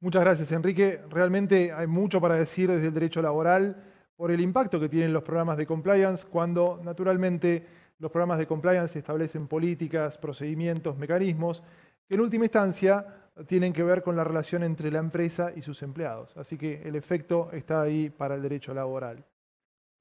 Muchas 0.00 0.22
gracias, 0.22 0.50
Enrique. 0.50 1.00
Realmente 1.10 1.70
hay 1.70 1.86
mucho 1.86 2.20
para 2.20 2.34
decir 2.34 2.70
desde 2.70 2.88
el 2.88 2.94
derecho 2.94 3.22
laboral 3.22 3.76
por 4.16 4.30
el 4.30 4.40
impacto 4.40 4.80
que 4.80 4.88
tienen 4.88 5.12
los 5.12 5.22
programas 5.22 5.56
de 5.56 5.66
compliance 5.66 6.26
cuando 6.28 6.80
naturalmente 6.82 7.64
los 7.98 8.10
programas 8.10 8.38
de 8.38 8.46
compliance 8.46 8.98
establecen 8.98 9.46
políticas, 9.46 10.18
procedimientos, 10.18 10.96
mecanismos 10.96 11.62
que 12.08 12.16
en 12.16 12.20
última 12.20 12.46
instancia 12.46 13.06
tienen 13.46 13.72
que 13.72 13.84
ver 13.84 14.02
con 14.02 14.16
la 14.16 14.24
relación 14.24 14.64
entre 14.64 14.90
la 14.90 14.98
empresa 14.98 15.52
y 15.54 15.62
sus 15.62 15.82
empleados. 15.82 16.36
Así 16.36 16.58
que 16.58 16.82
el 16.82 16.96
efecto 16.96 17.50
está 17.52 17.82
ahí 17.82 18.10
para 18.10 18.34
el 18.34 18.42
derecho 18.42 18.74
laboral. 18.74 19.24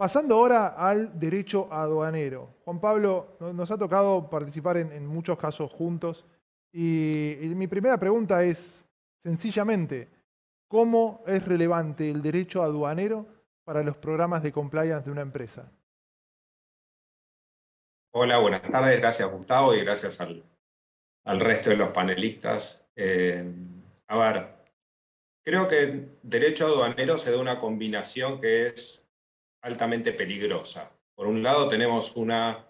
Pasando 0.01 0.33
ahora 0.33 0.69
al 0.69 1.19
derecho 1.19 1.71
aduanero. 1.71 2.55
Juan 2.65 2.81
Pablo, 2.81 3.37
nos 3.39 3.69
ha 3.69 3.77
tocado 3.77 4.27
participar 4.31 4.77
en, 4.77 5.05
muchos 5.05 5.37
casos 5.37 5.71
juntos 5.71 6.25
y, 6.73 7.35
mi 7.55 7.67
primera 7.67 7.99
pregunta 7.99 8.43
es 8.43 8.83
sencillamente, 9.21 10.09
¿cómo 10.67 11.23
es 11.27 11.47
relevante 11.47 12.09
el 12.09 12.23
derecho 12.23 12.63
aduanero 12.63 13.27
para 13.63 13.83
los 13.83 13.95
programas 13.95 14.41
de 14.41 14.51
compliance 14.51 15.05
de 15.05 15.11
una 15.11 15.21
empresa? 15.21 15.71
Hola, 18.11 18.39
buenas 18.39 18.63
tardes. 18.63 18.99
Gracias 18.99 19.29
Gustavo 19.29 19.75
y 19.75 19.81
gracias 19.81 20.19
al, 20.19 21.39
resto 21.39 21.69
de 21.69 21.77
los 21.77 21.89
panelistas 21.89 22.83
eh, 22.95 23.45
a 24.07 24.17
ver, 24.17 24.47
creo 25.43 25.67
que 25.67 25.79
el 25.79 26.17
derecho 26.23 26.65
aduanero 26.65 27.19
se 27.19 27.31
da 27.31 27.39
una 27.39 27.59
combinación 27.59 28.41
que 28.41 28.65
es 28.65 29.00
altamente 29.61 30.13
peligrosa. 30.13 30.91
Por 31.15 31.27
un 31.27 31.43
lado 31.43 31.67
tenemos 31.67 32.15
una, 32.15 32.67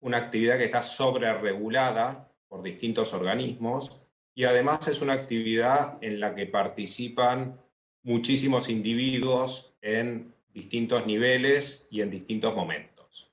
una 0.00 0.18
actividad 0.18 0.58
que 0.58 0.64
está 0.64 0.82
sobreregulada 0.82 2.30
por 2.48 2.62
distintos 2.62 3.12
organismos 3.14 4.00
y 4.34 4.44
además 4.44 4.88
es 4.88 5.00
una 5.00 5.14
actividad 5.14 5.98
en 6.02 6.20
la 6.20 6.34
que 6.34 6.46
participan 6.46 7.60
muchísimos 8.02 8.68
individuos 8.68 9.74
en 9.82 10.34
distintos 10.52 11.06
niveles 11.06 11.86
y 11.90 12.00
en 12.00 12.10
distintos 12.10 12.54
momentos. 12.54 13.32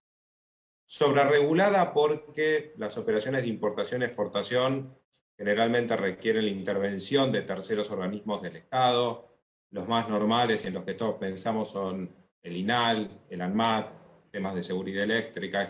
Sobreregulada 0.86 1.94
porque 1.94 2.74
las 2.78 2.98
operaciones 2.98 3.42
de 3.42 3.50
importación 3.50 4.02
y 4.02 4.06
exportación 4.06 4.96
generalmente 5.38 5.96
requieren 5.96 6.46
la 6.46 6.52
intervención 6.52 7.32
de 7.32 7.44
terceros 7.44 7.92
organismos 7.92 8.42
del 8.42 8.56
Estado. 8.56 9.28
Los 9.72 9.88
más 9.88 10.10
normales 10.10 10.66
en 10.66 10.74
los 10.74 10.84
que 10.84 10.94
todos 10.94 11.16
pensamos 11.16 11.70
son 11.70 12.10
el 12.48 12.58
INAL, 12.58 13.26
el 13.30 13.42
ANMAT, 13.42 14.32
temas 14.32 14.56
de 14.56 14.64
seguridad 14.64 15.04
eléctrica, 15.04 15.64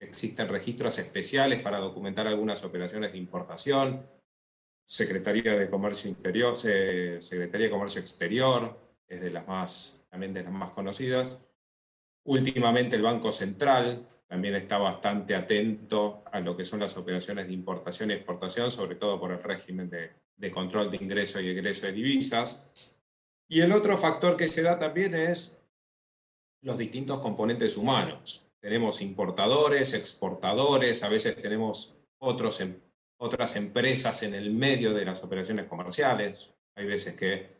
existen, 0.00 0.48
registros 0.48 0.98
especiales 0.98 1.60
para 1.60 1.78
documentar 1.78 2.26
algunas 2.26 2.64
operaciones 2.64 3.12
de 3.12 3.18
importación, 3.18 4.06
Secretaría 4.84 5.56
de 5.56 5.68
Comercio 5.68 6.08
Interior, 6.08 6.56
Secretaría 6.56 7.66
de 7.66 7.70
Comercio 7.70 8.00
Exterior, 8.00 8.78
es 9.06 9.20
de 9.20 9.30
las 9.30 9.46
más, 9.46 10.06
también 10.10 10.32
de 10.32 10.42
las 10.42 10.52
más 10.52 10.70
conocidas. 10.70 11.38
Últimamente 12.24 12.96
el 12.96 13.02
Banco 13.02 13.30
Central, 13.30 14.06
también 14.26 14.56
está 14.56 14.78
bastante 14.78 15.34
atento 15.34 16.24
a 16.32 16.40
lo 16.40 16.56
que 16.56 16.64
son 16.64 16.80
las 16.80 16.96
operaciones 16.96 17.46
de 17.46 17.52
importación 17.52 18.10
y 18.10 18.14
exportación, 18.14 18.70
sobre 18.70 18.96
todo 18.96 19.20
por 19.20 19.30
el 19.30 19.42
régimen 19.42 19.88
de, 19.88 20.50
control 20.50 20.90
de 20.90 20.96
ingreso 20.96 21.40
y 21.40 21.48
egreso 21.48 21.86
de 21.86 21.92
divisas. 21.92 22.96
Y 23.48 23.60
el 23.60 23.72
otro 23.72 23.96
factor 23.96 24.36
que 24.36 24.48
se 24.48 24.62
da 24.62 24.78
también 24.78 25.14
es 25.14 25.55
los 26.62 26.78
distintos 26.78 27.18
componentes 27.18 27.76
humanos. 27.76 28.50
Tenemos 28.60 29.00
importadores, 29.00 29.94
exportadores, 29.94 31.02
a 31.02 31.08
veces 31.08 31.36
tenemos 31.36 31.96
otros, 32.18 32.60
em, 32.60 32.74
otras 33.18 33.56
empresas 33.56 34.22
en 34.22 34.34
el 34.34 34.50
medio 34.50 34.92
de 34.92 35.04
las 35.04 35.22
operaciones 35.22 35.66
comerciales. 35.66 36.54
Hay 36.74 36.86
veces 36.86 37.14
que 37.14 37.56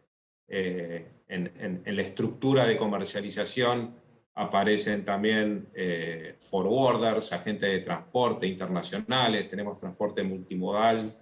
eh, 0.49 1.07
en, 1.29 1.83
la 1.85 2.03
estructura 2.03 2.67
de 2.67 2.77
comercialización 2.77 3.95
aparecen 4.35 5.05
también 5.05 5.69
eh, 5.75 6.37
forwarders, 6.39 7.33
agentes 7.33 7.71
de 7.71 7.81
transporte 7.81 8.47
internacionales, 8.47 9.49
tenemos 9.49 9.81
transporte 9.81 10.23
multimodal, 10.23 11.13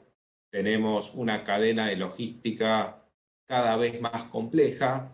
tenemos 0.50 1.14
una 1.14 1.44
cadena 1.44 1.87
de 1.87 1.96
logística 1.96 3.04
cada 3.46 3.76
vez 3.76 4.00
más 4.00 4.24
compleja. 4.24 5.13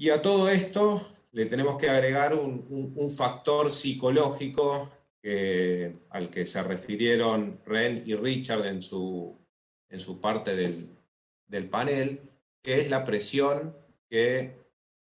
Y 0.00 0.08
a 0.08 0.22
todo 0.22 0.48
esto 0.48 1.06
le 1.32 1.44
tenemos 1.44 1.76
que 1.76 1.90
agregar 1.90 2.34
un, 2.34 3.10
factor 3.14 3.70
psicológico 3.70 4.90
al 6.08 6.30
que 6.30 6.46
se 6.46 6.62
refirieron 6.62 7.60
Ren 7.66 8.04
y 8.06 8.14
Richard 8.14 8.64
en 8.64 8.80
su, 8.80 9.36
en 9.90 10.00
su 10.00 10.18
parte 10.18 10.56
del, 10.56 10.96
del 11.46 11.68
panel, 11.68 12.18
que 12.62 12.80
es 12.80 12.88
la 12.88 13.04
presión 13.04 13.76
que 14.08 14.56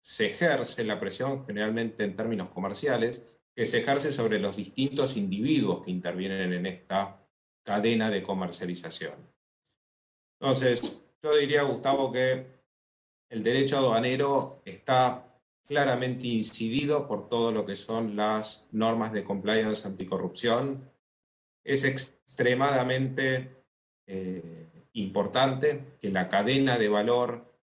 se 0.03 0.27
ejerce 0.27 0.83
la 0.83 0.99
presión, 0.99 1.47
generalmente 1.47 2.03
en 2.03 2.17
términos 2.17 2.49
comerciales, 2.49 3.23
que 3.55 3.67
se 3.67 3.79
ejerce 3.79 4.13
sobre 4.13 4.41
los 4.41 4.57
distintos 4.57 5.17
individuos 5.17 5.85
que 5.85 5.93
intervienen 5.93 6.53
en 6.53 6.67
esta 6.67 7.25
cadena 7.63 8.11
de 8.11 8.25
comercialización. 8.25 9.15
Entonces, 10.41 11.05
yo 11.23 11.37
diría, 11.37 11.63
Gustavo, 11.63 12.11
que 12.11 12.60
el 13.31 13.45
derecho 13.45 13.79
aduanero 13.79 14.61
está 14.65 15.25
claramente 15.65 16.27
incidido 16.27 17.07
por 17.07 17.29
todo 17.29 17.53
lo 17.53 17.65
que 17.65 17.77
son 17.77 18.17
las 18.17 18.69
normas 18.73 19.13
de 19.13 19.23
compliance 19.23 19.87
anticorrupción. 19.87 20.91
Es 21.63 21.85
extremadamente 21.85 23.63
eh, 24.07 24.89
importante 24.95 25.97
que 26.01 26.11
la 26.11 26.29
cadena 26.29 26.77
de 26.77 26.89
valor, 26.89 27.55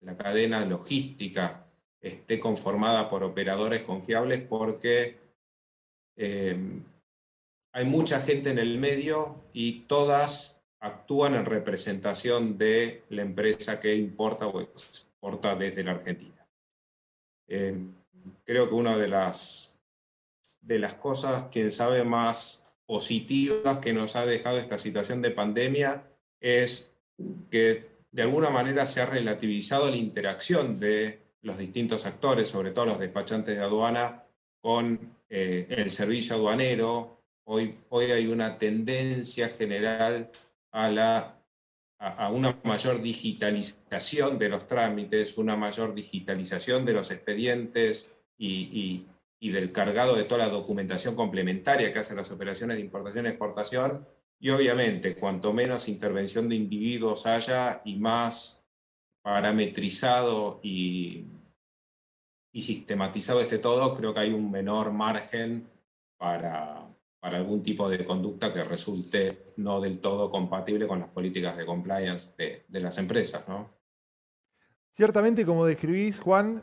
la 0.00 0.16
cadena 0.16 0.64
logística 0.64 1.66
esté 2.00 2.38
conformada 2.38 3.10
por 3.10 3.24
operadores 3.24 3.82
confiables 3.82 4.40
porque 4.42 5.18
eh, 6.16 6.56
hay 7.72 7.84
mucha 7.84 8.20
gente 8.20 8.50
en 8.50 8.60
el 8.60 8.78
medio 8.78 9.42
y 9.52 9.80
todas 9.88 10.62
actúan 10.78 11.34
en 11.34 11.44
representación 11.44 12.56
de 12.56 13.02
la 13.08 13.22
empresa 13.22 13.80
que 13.80 13.96
importa 13.96 14.46
o 14.46 14.60
exporta 14.60 15.05
desde 15.58 15.84
la 15.84 15.92
Argentina. 15.92 16.46
Eh, 17.48 17.76
creo 18.44 18.68
que 18.68 18.74
una 18.74 18.96
de 18.96 19.08
las, 19.08 19.78
de 20.60 20.78
las 20.78 20.94
cosas, 20.94 21.46
quién 21.50 21.72
sabe, 21.72 22.04
más 22.04 22.66
positivas 22.86 23.78
que 23.78 23.92
nos 23.92 24.14
ha 24.16 24.24
dejado 24.24 24.58
esta 24.58 24.78
situación 24.78 25.20
de 25.20 25.32
pandemia 25.32 26.04
es 26.40 26.92
que 27.50 27.96
de 28.12 28.22
alguna 28.22 28.50
manera 28.50 28.86
se 28.86 29.00
ha 29.00 29.06
relativizado 29.06 29.90
la 29.90 29.96
interacción 29.96 30.78
de 30.78 31.20
los 31.42 31.58
distintos 31.58 32.06
actores, 32.06 32.48
sobre 32.48 32.70
todo 32.70 32.86
los 32.86 32.98
despachantes 32.98 33.56
de 33.56 33.62
aduana, 33.62 34.24
con 34.60 35.16
eh, 35.28 35.66
el 35.70 35.90
servicio 35.90 36.36
aduanero. 36.36 37.20
Hoy, 37.44 37.78
hoy 37.88 38.06
hay 38.06 38.26
una 38.26 38.58
tendencia 38.58 39.48
general 39.48 40.30
a, 40.72 40.88
la, 40.88 41.35
a, 41.98 42.30
una 42.30 42.58
mayor 42.64 43.00
digitalización 43.00 44.38
de 44.38 44.48
los 44.48 44.66
trámites, 44.66 45.38
una 45.38 45.56
mayor 45.56 45.94
digitalización 45.94 46.84
de 46.84 46.92
los 46.92 47.10
expedientes 47.10 48.18
y, 48.38 49.06
del 49.40 49.70
cargado 49.70 50.16
de 50.16 50.24
toda 50.24 50.46
la 50.46 50.52
documentación 50.52 51.14
complementaria 51.14 51.92
que 51.92 52.00
hacen 52.00 52.16
las 52.16 52.30
operaciones 52.32 52.76
de 52.76 52.82
importación 52.82 53.26
y 53.26 53.28
exportación. 53.28 54.06
Y 54.40 54.50
obviamente, 54.50 55.14
cuanto 55.14 55.52
menos 55.52 55.88
intervención 55.88 56.48
de 56.48 56.56
individuos 56.56 57.26
haya 57.26 57.80
y 57.84 57.94
más 57.96 58.66
parametrizado 59.22 60.60
y, 60.62 61.26
y 62.52 62.60
sistematizado 62.60 63.40
este 63.40 63.58
todo, 63.58 63.94
creo 63.94 64.12
que 64.12 64.20
hay 64.20 64.32
un 64.32 64.50
menor 64.50 64.92
margen 64.92 65.70
para, 66.18 66.86
para 67.20 67.38
algún 67.38 67.62
tipo 67.62 67.88
de 67.88 68.04
conducta 68.04 68.52
que 68.52 68.62
resulte 68.64 69.52
no 69.56 69.80
del 69.80 69.98
todo 69.98 70.30
compatible 70.30 70.86
con 70.86 71.00
las 71.00 71.08
políticas 71.08 71.56
de 71.56 71.66
compliance 71.66 72.34
de, 72.36 72.80
las 72.80 72.98
empresas. 72.98 73.46
¿no? 73.48 73.70
Ciertamente, 74.94 75.44
como 75.44 75.66
describís, 75.66 76.18
Juan, 76.20 76.62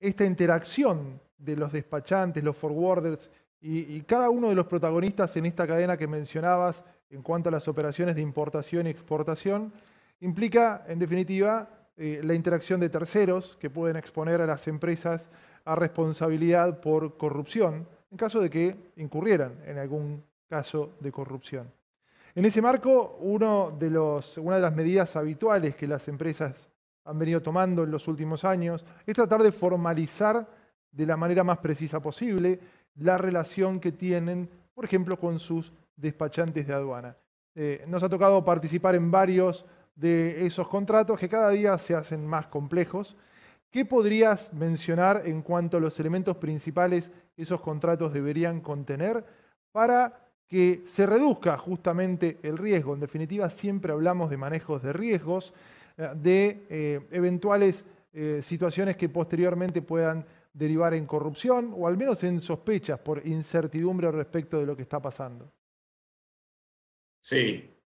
esta 0.00 0.24
interacción 0.24 1.20
de 1.36 1.56
los 1.56 1.72
despachantes, 1.72 2.42
los 2.42 2.56
forwarders 2.56 3.30
y, 3.60 4.00
cada 4.02 4.30
uno 4.30 4.48
de 4.48 4.54
los 4.54 4.66
protagonistas 4.66 5.36
en 5.36 5.46
esta 5.46 5.66
cadena 5.66 5.96
que 5.96 6.06
mencionabas 6.06 6.84
en 7.10 7.22
cuanto 7.22 7.48
a 7.48 7.52
las 7.52 7.66
operaciones 7.66 8.14
de 8.14 8.20
importación 8.20 8.86
y 8.86 8.90
exportación, 8.90 9.72
implica, 10.20 10.84
en 10.86 10.98
definitiva, 10.98 11.68
eh, 11.96 12.20
la 12.22 12.34
interacción 12.34 12.78
de 12.80 12.90
terceros 12.90 13.56
que 13.58 13.70
pueden 13.70 13.96
exponer 13.96 14.40
a 14.40 14.46
las 14.46 14.68
empresas 14.68 15.28
a 15.64 15.74
responsabilidad 15.74 16.80
por 16.80 17.16
corrupción, 17.16 17.88
en 18.10 18.16
caso 18.16 18.40
de 18.40 18.50
que 18.50 18.76
incurrieran 18.96 19.62
en 19.66 19.78
algún 19.78 20.22
caso 20.48 20.94
de 21.00 21.12
corrupción. 21.12 21.70
En 22.34 22.44
ese 22.44 22.62
marco, 22.62 23.18
una 23.20 23.70
de 23.70 23.90
las 23.90 24.74
medidas 24.74 25.16
habituales 25.16 25.74
que 25.74 25.88
las 25.88 26.06
empresas 26.08 26.68
han 27.04 27.18
venido 27.18 27.42
tomando 27.42 27.84
en 27.84 27.90
los 27.90 28.06
últimos 28.06 28.44
años 28.44 28.84
es 29.06 29.14
tratar 29.14 29.42
de 29.42 29.50
formalizar 29.50 30.46
de 30.90 31.06
la 31.06 31.16
manera 31.16 31.42
más 31.42 31.58
precisa 31.58 32.00
posible 32.00 32.60
la 32.96 33.18
relación 33.18 33.80
que 33.80 33.92
tienen, 33.92 34.48
por 34.74 34.84
ejemplo, 34.84 35.18
con 35.18 35.38
sus 35.38 35.72
despachantes 35.96 36.66
de 36.66 36.74
aduana. 36.74 37.16
Eh, 37.54 37.84
nos 37.88 38.02
ha 38.02 38.08
tocado 38.08 38.44
participar 38.44 38.94
en 38.94 39.10
varios 39.10 39.64
de 39.96 40.46
esos 40.46 40.68
contratos 40.68 41.18
que 41.18 41.28
cada 41.28 41.50
día 41.50 41.76
se 41.78 41.94
hacen 41.94 42.24
más 42.26 42.46
complejos. 42.46 43.16
¿Qué 43.70 43.84
podrías 43.84 44.52
mencionar 44.52 45.22
en 45.26 45.42
cuanto 45.42 45.76
a 45.76 45.80
los 45.80 45.98
elementos 46.00 46.36
principales 46.36 47.10
que 47.34 47.42
esos 47.42 47.60
contratos 47.60 48.12
deberían 48.12 48.60
contener 48.60 49.24
para 49.72 50.30
que 50.46 50.82
se 50.86 51.06
reduzca 51.06 51.58
justamente 51.58 52.38
el 52.42 52.56
riesgo? 52.56 52.94
En 52.94 53.00
definitiva, 53.00 53.50
siempre 53.50 53.92
hablamos 53.92 54.30
de 54.30 54.36
manejos 54.38 54.82
de 54.82 54.92
riesgos, 54.92 55.52
eh, 55.96 56.10
de 56.14 56.66
eh, 56.68 57.00
eventuales 57.10 57.84
situaciones 58.40 58.96
que 58.96 59.08
posteriormente 59.08 59.80
puedan 59.80 60.26
derivar 60.52 60.92
en 60.94 61.06
corrupción 61.06 61.72
o 61.76 61.86
al 61.86 61.96
menos 61.96 62.24
en 62.24 62.40
sospechas 62.40 62.98
por 62.98 63.24
incertidumbre 63.24 64.10
respecto 64.10 64.58
de 64.58 64.66
lo 64.66 64.74
que 64.74 64.82
está 64.82 65.00
pasando. 65.00 65.52
Sí. 67.20 67.77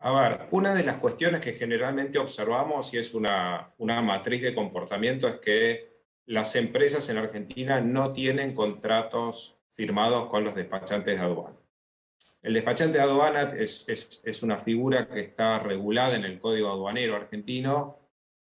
A 0.00 0.12
ver, 0.12 0.46
una 0.52 0.74
de 0.74 0.84
las 0.84 0.98
cuestiones 0.98 1.40
que 1.40 1.54
generalmente 1.54 2.18
observamos 2.18 2.94
y 2.94 2.98
es 2.98 3.14
una, 3.14 3.74
una 3.78 4.00
matriz 4.00 4.42
de 4.42 4.54
comportamiento 4.54 5.26
es 5.26 5.40
que 5.40 5.98
las 6.26 6.54
empresas 6.54 7.08
en 7.08 7.18
Argentina 7.18 7.80
no 7.80 8.12
tienen 8.12 8.54
contratos 8.54 9.58
firmados 9.70 10.28
con 10.28 10.44
los 10.44 10.54
despachantes 10.54 11.18
de 11.18 11.24
aduana. 11.24 11.56
El 12.42 12.54
despachante 12.54 12.98
de 12.98 13.04
aduana 13.04 13.54
es, 13.56 13.88
es, 13.88 14.22
es, 14.24 14.42
una 14.42 14.56
figura 14.56 15.08
que 15.08 15.20
está 15.20 15.58
regulada 15.58 16.14
en 16.14 16.24
el 16.24 16.38
Código 16.38 16.68
Aduanero 16.68 17.16
argentino 17.16 17.98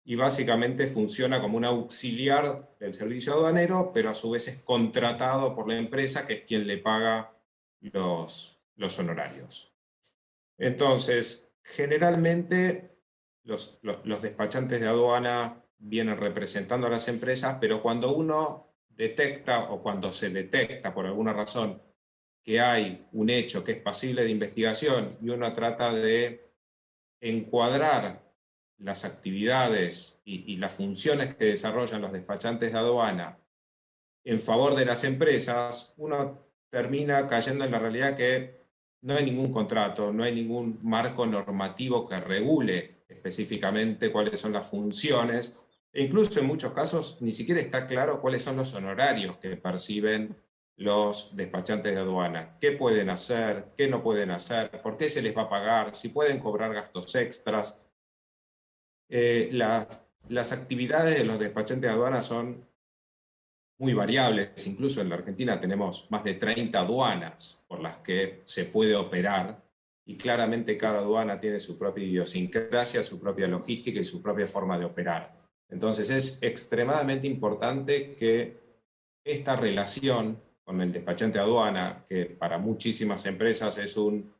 y 0.05 0.17
básicamente 0.17 0.89
funciona 0.89 1.41
como 1.41 1.57
un 1.57 1.65
auxiliar 1.65 2.75
del 2.81 2.95
servicio 2.95 3.35
aduanero, 3.35 3.93
pero 3.95 4.11
a 4.11 4.15
su 4.15 4.31
vez 4.31 4.49
es 4.49 4.63
contratado 4.63 5.55
por 5.55 5.69
la 5.69 5.79
empresa, 5.79 6.27
que 6.27 6.35
es 6.35 6.43
quien 6.43 6.67
le 6.67 6.79
paga 6.79 7.33
los, 7.81 8.61
los 8.77 8.99
honorarios. 8.99 9.74
Entonces, 10.59 11.53
generalmente 11.63 12.99
los, 13.45 13.81
despachantes 14.23 14.81
de 14.81 14.87
aduana 14.87 15.63
vienen 15.79 16.17
representando 16.17 16.87
a 16.87 16.91
las 16.91 17.09
empresas, 17.09 17.59
pero 17.61 17.83
cuando 17.83 18.15
uno 18.15 18.75
detecta 18.89 19.71
o 19.71 19.83
cuando 19.83 20.13
se 20.13 20.31
detecta 20.31 20.95
por 20.95 21.07
alguna 21.07 21.33
razón 21.33 21.83
que 22.43 22.61
hay 22.61 23.09
un 23.13 23.31
hecho 23.31 23.65
que 23.65 23.73
es 23.73 23.81
pasible 23.81 24.23
de 24.23 24.31
investigación 24.31 25.17
y 25.23 25.31
uno 25.31 25.53
trata 25.55 25.93
de 25.93 26.53
encuadrar 27.21 28.23
las 28.79 29.05
actividades 29.05 30.21
y, 30.25 30.57
las 30.57 30.75
funciones 30.75 31.35
que 31.35 31.47
desarrollan 31.47 32.03
los 32.03 32.13
despachantes 32.13 32.73
de 32.73 32.79
aduana 32.79 33.39
en 34.25 34.41
favor 34.41 34.75
de 34.75 34.85
las 34.85 35.05
empresas, 35.05 35.95
uno 35.97 36.47
termina 36.71 37.29
cayendo 37.29 37.65
en 37.65 37.71
la 37.71 37.79
realidad 37.79 38.17
que 38.17 38.64
no 39.05 39.15
hay 39.15 39.25
ningún 39.27 39.53
contrato, 39.53 40.13
no 40.13 40.25
hay 40.25 40.35
ningún 40.35 40.79
marco 40.83 41.27
normativo 41.27 42.09
que 42.09 42.17
regule 42.17 43.05
específicamente 43.07 44.11
cuáles 44.11 44.41
son 44.41 44.53
las 44.53 44.67
funciones, 44.67 45.61
e 45.93 46.03
incluso 46.03 46.41
en 46.41 46.47
muchos 46.47 46.73
casos 46.73 47.19
ni 47.21 47.33
siquiera 47.33 47.61
está 47.61 47.87
claro 47.87 48.21
cuáles 48.21 48.43
son 48.43 48.57
los 48.57 48.73
honorarios 48.75 49.37
que 49.37 49.57
perciben 49.57 50.35
los 50.77 51.37
despachantes 51.37 51.95
de 51.95 52.01
aduana, 52.01 52.57
qué 52.59 52.73
pueden 52.73 53.11
hacer, 53.11 53.75
qué 53.77 53.89
no 53.89 54.03
pueden 54.03 54.31
hacer, 54.31 54.83
por 54.83 54.97
qué 54.97 55.11
se 55.11 55.21
les 55.21 55.37
va 55.37 55.43
a 55.43 55.51
pagar, 55.51 55.95
si 55.95 56.09
pueden 56.09 56.41
cobrar 56.41 56.73
gastos 56.73 57.15
extras. 57.15 57.79
Eh, 59.11 59.51
las 59.53 60.51
actividades 60.53 61.19
de 61.19 61.25
los 61.25 61.39
despachantes 61.39 61.83
de 61.83 61.95
aduanas 61.95 62.25
son 62.25 62.67
muy 63.79 63.95
variables. 63.95 64.67
Incluso 64.67 65.01
en 65.01 65.09
la 65.09 65.17
Argentina 65.17 65.59
tenemos 65.59 66.07
más 66.11 66.25
de 66.25 66.35
30 66.35 66.79
aduanas 66.79 67.65
por 67.69 67.81
las 67.81 67.99
que 67.99 68.43
se 68.45 68.67
puede 68.67 68.95
operar 68.95 69.63
y 70.07 70.17
claramente 70.17 70.77
cada 70.77 70.99
aduana 70.99 71.41
tiene 71.41 71.61
su 71.61 71.79
propia 71.79 72.05
idiosincrasia, 72.05 73.03
su 73.03 73.19
propia 73.19 73.49
logística 73.49 74.01
y 74.01 74.05
su 74.05 74.23
propia 74.23 74.47
forma 74.47 74.79
de 74.79 74.85
operar. 74.85 75.35
Entonces 75.69 76.11
es 76.11 76.43
extremadamente 76.43 77.27
importante 77.27 78.15
que 78.15 78.65
esta 79.25 79.57
relación 79.57 80.41
con 80.63 80.81
el 80.81 80.93
despachante 80.93 81.39
de 81.39 81.45
aduana, 81.45 82.05
que 82.09 82.27
para 82.27 82.59
muchísimas 82.59 83.25
empresas 83.27 83.77
es 83.79 83.97
un 83.97 84.33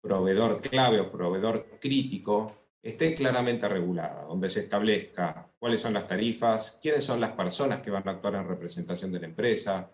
proveedor 0.00 0.60
clave 0.60 1.00
o 1.00 1.10
proveedor 1.10 1.78
crítico, 1.80 2.68
esté 2.82 3.14
claramente 3.14 3.68
regulada, 3.68 4.24
donde 4.24 4.50
se 4.50 4.60
establezca 4.60 5.48
cuáles 5.64 5.80
son 5.80 5.94
las 5.94 6.06
tarifas, 6.06 6.78
quiénes 6.82 7.04
son 7.04 7.18
las 7.18 7.30
personas 7.30 7.80
que 7.80 7.90
van 7.90 8.06
a 8.06 8.10
actuar 8.10 8.34
en 8.34 8.46
representación 8.46 9.10
de 9.10 9.20
la 9.20 9.24
empresa, 9.24 9.90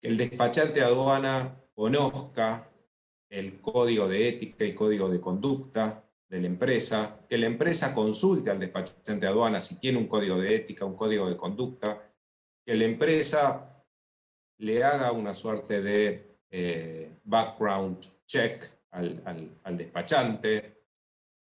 que 0.00 0.08
el 0.08 0.16
despachante 0.16 0.80
de 0.80 0.86
aduana 0.86 1.62
conozca 1.74 2.70
el 3.28 3.60
código 3.60 4.08
de 4.08 4.28
ética 4.30 4.64
y 4.64 4.74
código 4.74 5.10
de 5.10 5.20
conducta 5.20 6.02
de 6.26 6.40
la 6.40 6.46
empresa, 6.46 7.20
que 7.28 7.36
la 7.36 7.44
empresa 7.44 7.94
consulte 7.94 8.50
al 8.50 8.60
despachante 8.60 9.26
de 9.26 9.26
aduana 9.26 9.60
si 9.60 9.74
tiene 9.74 9.98
un 9.98 10.06
código 10.06 10.38
de 10.38 10.54
ética, 10.54 10.86
un 10.86 10.96
código 10.96 11.28
de 11.28 11.36
conducta, 11.36 12.10
que 12.64 12.74
la 12.74 12.86
empresa 12.86 13.84
le 14.56 14.82
haga 14.82 15.12
una 15.12 15.34
suerte 15.34 15.82
de 15.82 16.38
eh, 16.50 17.18
background 17.24 17.98
check 18.26 18.64
al 18.92 19.76
despachante, 19.76 20.78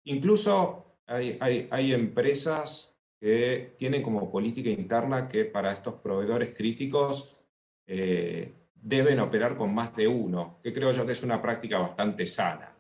Incluso 0.05 0.99
hay, 1.07 1.39
hay, 1.71 1.93
empresas 1.93 2.90
que 3.21 3.75
tienen 3.79 4.03
como 4.03 4.31
política 4.31 4.71
interna 4.71 5.29
que 5.29 5.45
para 5.45 5.73
estos 5.73 5.95
proveedores 5.95 6.57
críticos 6.57 7.45
eh, 7.87 8.55
deben 8.75 9.21
operar 9.21 9.57
con 9.57 9.75
más 9.75 9.95
de 9.95 10.09
uno, 10.09 10.59
que 10.63 10.73
creo 10.73 10.93
yo 10.93 11.05
que 11.05 11.13
es 11.13 11.23
una 11.23 11.43
práctica 11.43 11.79
bastante 11.79 12.25
sana, 12.25 12.75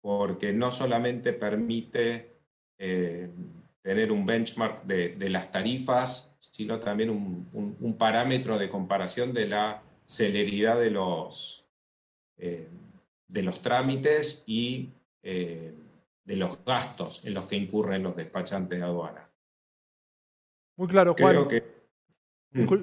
porque 0.00 0.52
no 0.52 0.70
solamente 0.70 1.32
permite 1.32 2.36
eh, 2.78 3.28
tener 3.82 4.12
un 4.12 4.24
benchmark 4.24 4.84
de, 4.84 5.30
las 5.30 5.50
tarifas, 5.50 6.36
sino 6.38 6.78
también 6.78 7.10
un, 7.10 7.96
parámetro 7.98 8.56
de 8.58 8.68
comparación 8.68 9.32
de 9.32 9.48
la 9.48 9.82
celeridad 10.04 10.78
de 10.78 10.90
los, 10.90 11.66
eh, 12.36 12.68
de 13.26 13.42
los 13.42 13.60
trámites 13.60 14.44
y 14.46 14.90
de 15.22 16.36
los 16.36 16.64
gastos 16.64 17.24
en 17.24 17.34
los 17.34 17.46
que 17.46 17.56
incurren 17.56 18.04
los 18.04 18.14
despachantes 18.14 18.78
de 18.78 18.84
aduana. 18.84 19.25
Muy 20.76 20.88
claro, 20.88 21.14
Juan. 21.18 21.48
que... 21.48 21.76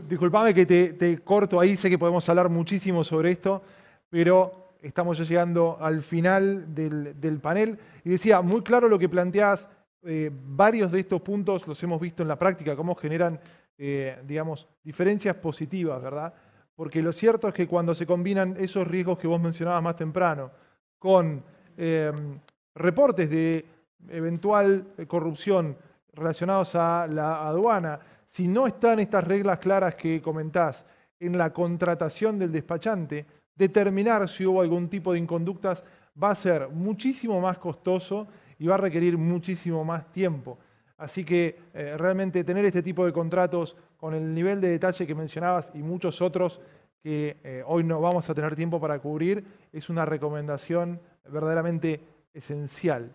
Disculpame 0.08 0.54
que 0.54 0.66
te, 0.66 1.20
corto 1.20 1.60
ahí, 1.60 1.76
sé 1.76 1.90
que 1.90 1.98
podemos 1.98 2.28
hablar 2.30 2.50
muchísimo 2.50 3.04
sobre 3.04 3.32
esto, 3.32 3.64
pero 4.10 4.76
estamos 4.82 5.18
ya 5.18 5.24
llegando 5.24 5.78
al 5.80 6.04
final 6.04 6.76
del, 6.76 7.40
panel. 7.42 7.80
Y 8.04 8.12
decía, 8.12 8.42
muy 8.42 8.62
claro 8.62 8.88
lo 8.88 9.00
que 9.00 9.10
planteas, 9.10 9.68
eh, 10.04 10.30
varios 10.32 10.92
de 10.92 11.00
estos 11.00 11.22
puntos 11.22 11.68
los 11.68 11.82
hemos 11.82 12.00
visto 12.00 12.22
en 12.22 12.28
la 12.28 12.38
práctica, 12.38 12.76
cómo 12.76 12.94
generan, 12.94 13.40
eh, 13.78 14.22
digamos, 14.28 14.68
diferencias 14.84 15.36
positivas, 15.38 16.02
¿verdad? 16.02 16.34
Porque 16.76 17.02
lo 17.02 17.12
cierto 17.12 17.48
es 17.48 17.54
que 17.54 17.68
cuando 17.68 17.96
se 17.96 18.06
combinan 18.06 18.56
esos 18.60 18.88
riesgos 18.88 19.18
que 19.18 19.28
vos 19.28 19.42
mencionabas 19.42 19.82
más 19.82 19.96
temprano 19.96 20.52
con 21.00 21.44
em, 21.78 22.40
reportes 22.76 23.30
de 23.30 23.66
eventual 24.10 24.88
corrupción 25.08 25.78
relacionados 26.14 26.76
a 26.76 27.08
la 27.08 27.48
aduana, 27.48 28.00
si 28.28 28.48
no 28.48 28.68
están 28.68 29.00
estas 29.00 29.24
reglas 29.24 29.60
claras 29.60 29.96
que 29.96 30.22
comentás 30.22 30.86
en 31.20 31.38
la 31.38 31.52
contratación 31.52 32.40
del 32.40 32.52
despachante, 32.52 33.26
determinar 33.56 34.28
si 34.28 34.46
hubo 34.46 34.62
algún 34.62 34.90
tipo 34.90 35.14
de 35.14 35.20
inconductas 35.20 35.84
va 36.22 36.32
a 36.32 36.36
ser 36.36 36.70
muchísimo 36.70 37.40
más 37.40 37.58
costoso 37.58 38.28
y 38.60 38.68
va 38.68 38.76
a 38.76 38.80
requerir 38.80 39.18
muchísimo 39.18 39.84
más 39.84 40.12
tiempo. 40.12 40.58
Así 40.98 41.24
que 41.24 41.60
eh, 41.74 41.96
realmente 41.98 42.44
tener 42.44 42.66
este 42.66 42.84
tipo 42.84 43.06
de 43.06 43.14
contratos 43.14 43.76
con 43.98 44.14
el 44.14 44.34
nivel 44.34 44.62
de 44.62 44.70
detalle 44.70 45.08
que 45.08 45.16
mencionabas 45.16 45.72
y 45.74 45.80
muchos 45.80 46.22
otros 46.22 46.62
que 47.02 47.38
eh, 47.44 47.64
hoy 47.66 47.84
no 47.84 48.00
vamos 48.00 48.30
a 48.30 48.34
tener 48.34 48.56
tiempo 48.56 48.80
para 48.80 49.00
cubrir 49.00 49.44
es 49.72 49.90
una 49.90 50.06
recomendación 50.06 51.00
verdaderamente 51.28 52.00
esencial. 52.34 53.14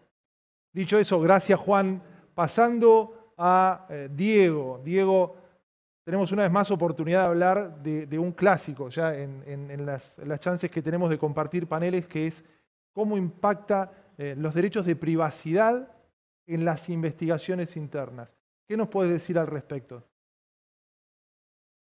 Dicho 0.73 0.99
eso, 0.99 1.21
gracias 1.21 1.59
Juan. 1.59 2.03
Pasando 2.39 3.33
a 3.37 3.85
eh, 3.91 4.09
Diego. 4.13 4.81
Diego, 4.85 5.35
tenemos 6.05 6.31
una 6.31 6.45
vez 6.45 6.53
más 6.53 6.71
oportunidad 6.71 7.23
de 7.23 7.27
hablar 7.27 7.83
de, 7.83 8.17
un 8.17 8.31
clásico 8.31 8.91
ya 8.91 9.13
en, 9.13 9.85
las, 9.85 10.15
chances 10.39 10.71
que 10.71 10.81
tenemos 10.81 11.11
de 11.11 11.19
compartir 11.19 11.67
paneles, 11.67 12.07
que 12.07 12.29
es 12.29 12.45
cómo 12.93 13.19
impacta 13.19 13.91
eh, 14.17 14.37
los 14.39 14.55
derechos 14.55 14.87
de 14.87 14.95
privacidad 14.95 15.91
en 16.47 16.65
las 16.65 16.89
investigaciones 16.89 17.77
internas. 17.77 18.37
¿Qué 18.69 18.77
nos 18.77 18.87
puedes 18.87 19.11
decir 19.11 19.37
al 19.37 19.49
respecto? 19.49 20.05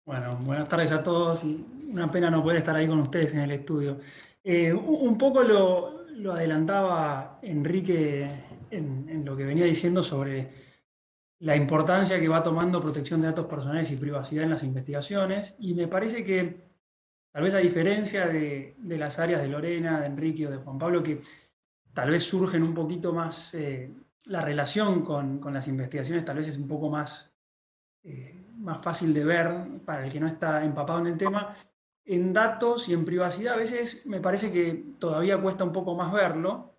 Bueno, 0.05 0.35
buenas 0.41 0.67
tardes 0.67 0.91
a 0.91 1.01
todos 1.01 1.41
y 1.45 1.65
una 1.89 2.11
pena 2.11 2.29
no 2.29 2.43
poder 2.43 2.57
estar 2.57 2.75
ahí 2.75 2.89
con 2.89 2.99
ustedes 2.99 3.33
en 3.33 3.39
el 3.39 3.51
estudio. 3.51 3.95
Eh, 4.43 4.73
un 4.73 5.17
poco 5.17 5.41
lo, 5.41 6.02
adelantaba 6.33 7.39
Enrique 7.41 8.29
en, 8.69 9.25
lo 9.25 9.35
que 9.35 9.43
venía 9.43 9.65
diciendo 9.65 10.03
sobre 10.03 10.49
la 11.39 11.55
importancia 11.55 12.19
que 12.19 12.27
va 12.27 12.43
tomando 12.43 12.81
protección 12.81 13.21
de 13.21 13.27
datos 13.27 13.45
personales 13.45 13.91
y 13.91 13.97
privacidad 13.97 14.45
en 14.45 14.51
las 14.51 14.63
investigaciones. 14.63 15.55
Y 15.59 15.73
me 15.73 15.87
parece 15.87 16.23
que, 16.23 16.59
tal 17.31 17.43
vez 17.43 17.53
a 17.53 17.59
diferencia 17.59 18.27
de, 18.27 18.75
las 18.79 19.19
áreas 19.19 19.41
de 19.41 19.47
Lorena, 19.47 20.01
de 20.01 20.07
Enrique 20.07 20.47
o 20.47 20.51
de 20.51 20.57
Juan 20.57 20.77
Pablo, 20.77 21.03
que 21.03 21.21
tal 21.93 22.09
vez 22.09 22.23
surgen 22.23 22.63
un 22.63 22.73
poquito 22.73 23.13
más, 23.13 23.53
eh, 23.55 23.91
la 24.25 24.41
relación 24.41 25.03
con, 25.03 25.41
las 25.53 25.67
investigaciones 25.67 26.25
tal 26.25 26.37
vez 26.37 26.47
es 26.47 26.57
un 26.57 26.67
poco 26.67 26.89
más, 26.89 27.33
eh, 28.03 28.45
más 28.57 28.81
fácil 28.81 29.13
de 29.13 29.25
ver 29.25 29.81
para 29.85 30.05
el 30.05 30.11
que 30.11 30.19
no 30.19 30.27
está 30.27 30.63
empapado 30.63 30.99
en 30.99 31.07
el 31.07 31.17
tema. 31.17 31.55
En 32.05 32.33
datos 32.33 32.89
y 32.89 32.93
en 32.93 33.05
privacidad 33.05 33.53
a 33.53 33.57
veces 33.57 34.05
me 34.05 34.19
parece 34.19 34.51
que 34.51 34.83
todavía 34.99 35.41
cuesta 35.41 35.63
un 35.63 35.71
poco 35.71 35.95
más 35.95 36.11
verlo, 36.11 36.73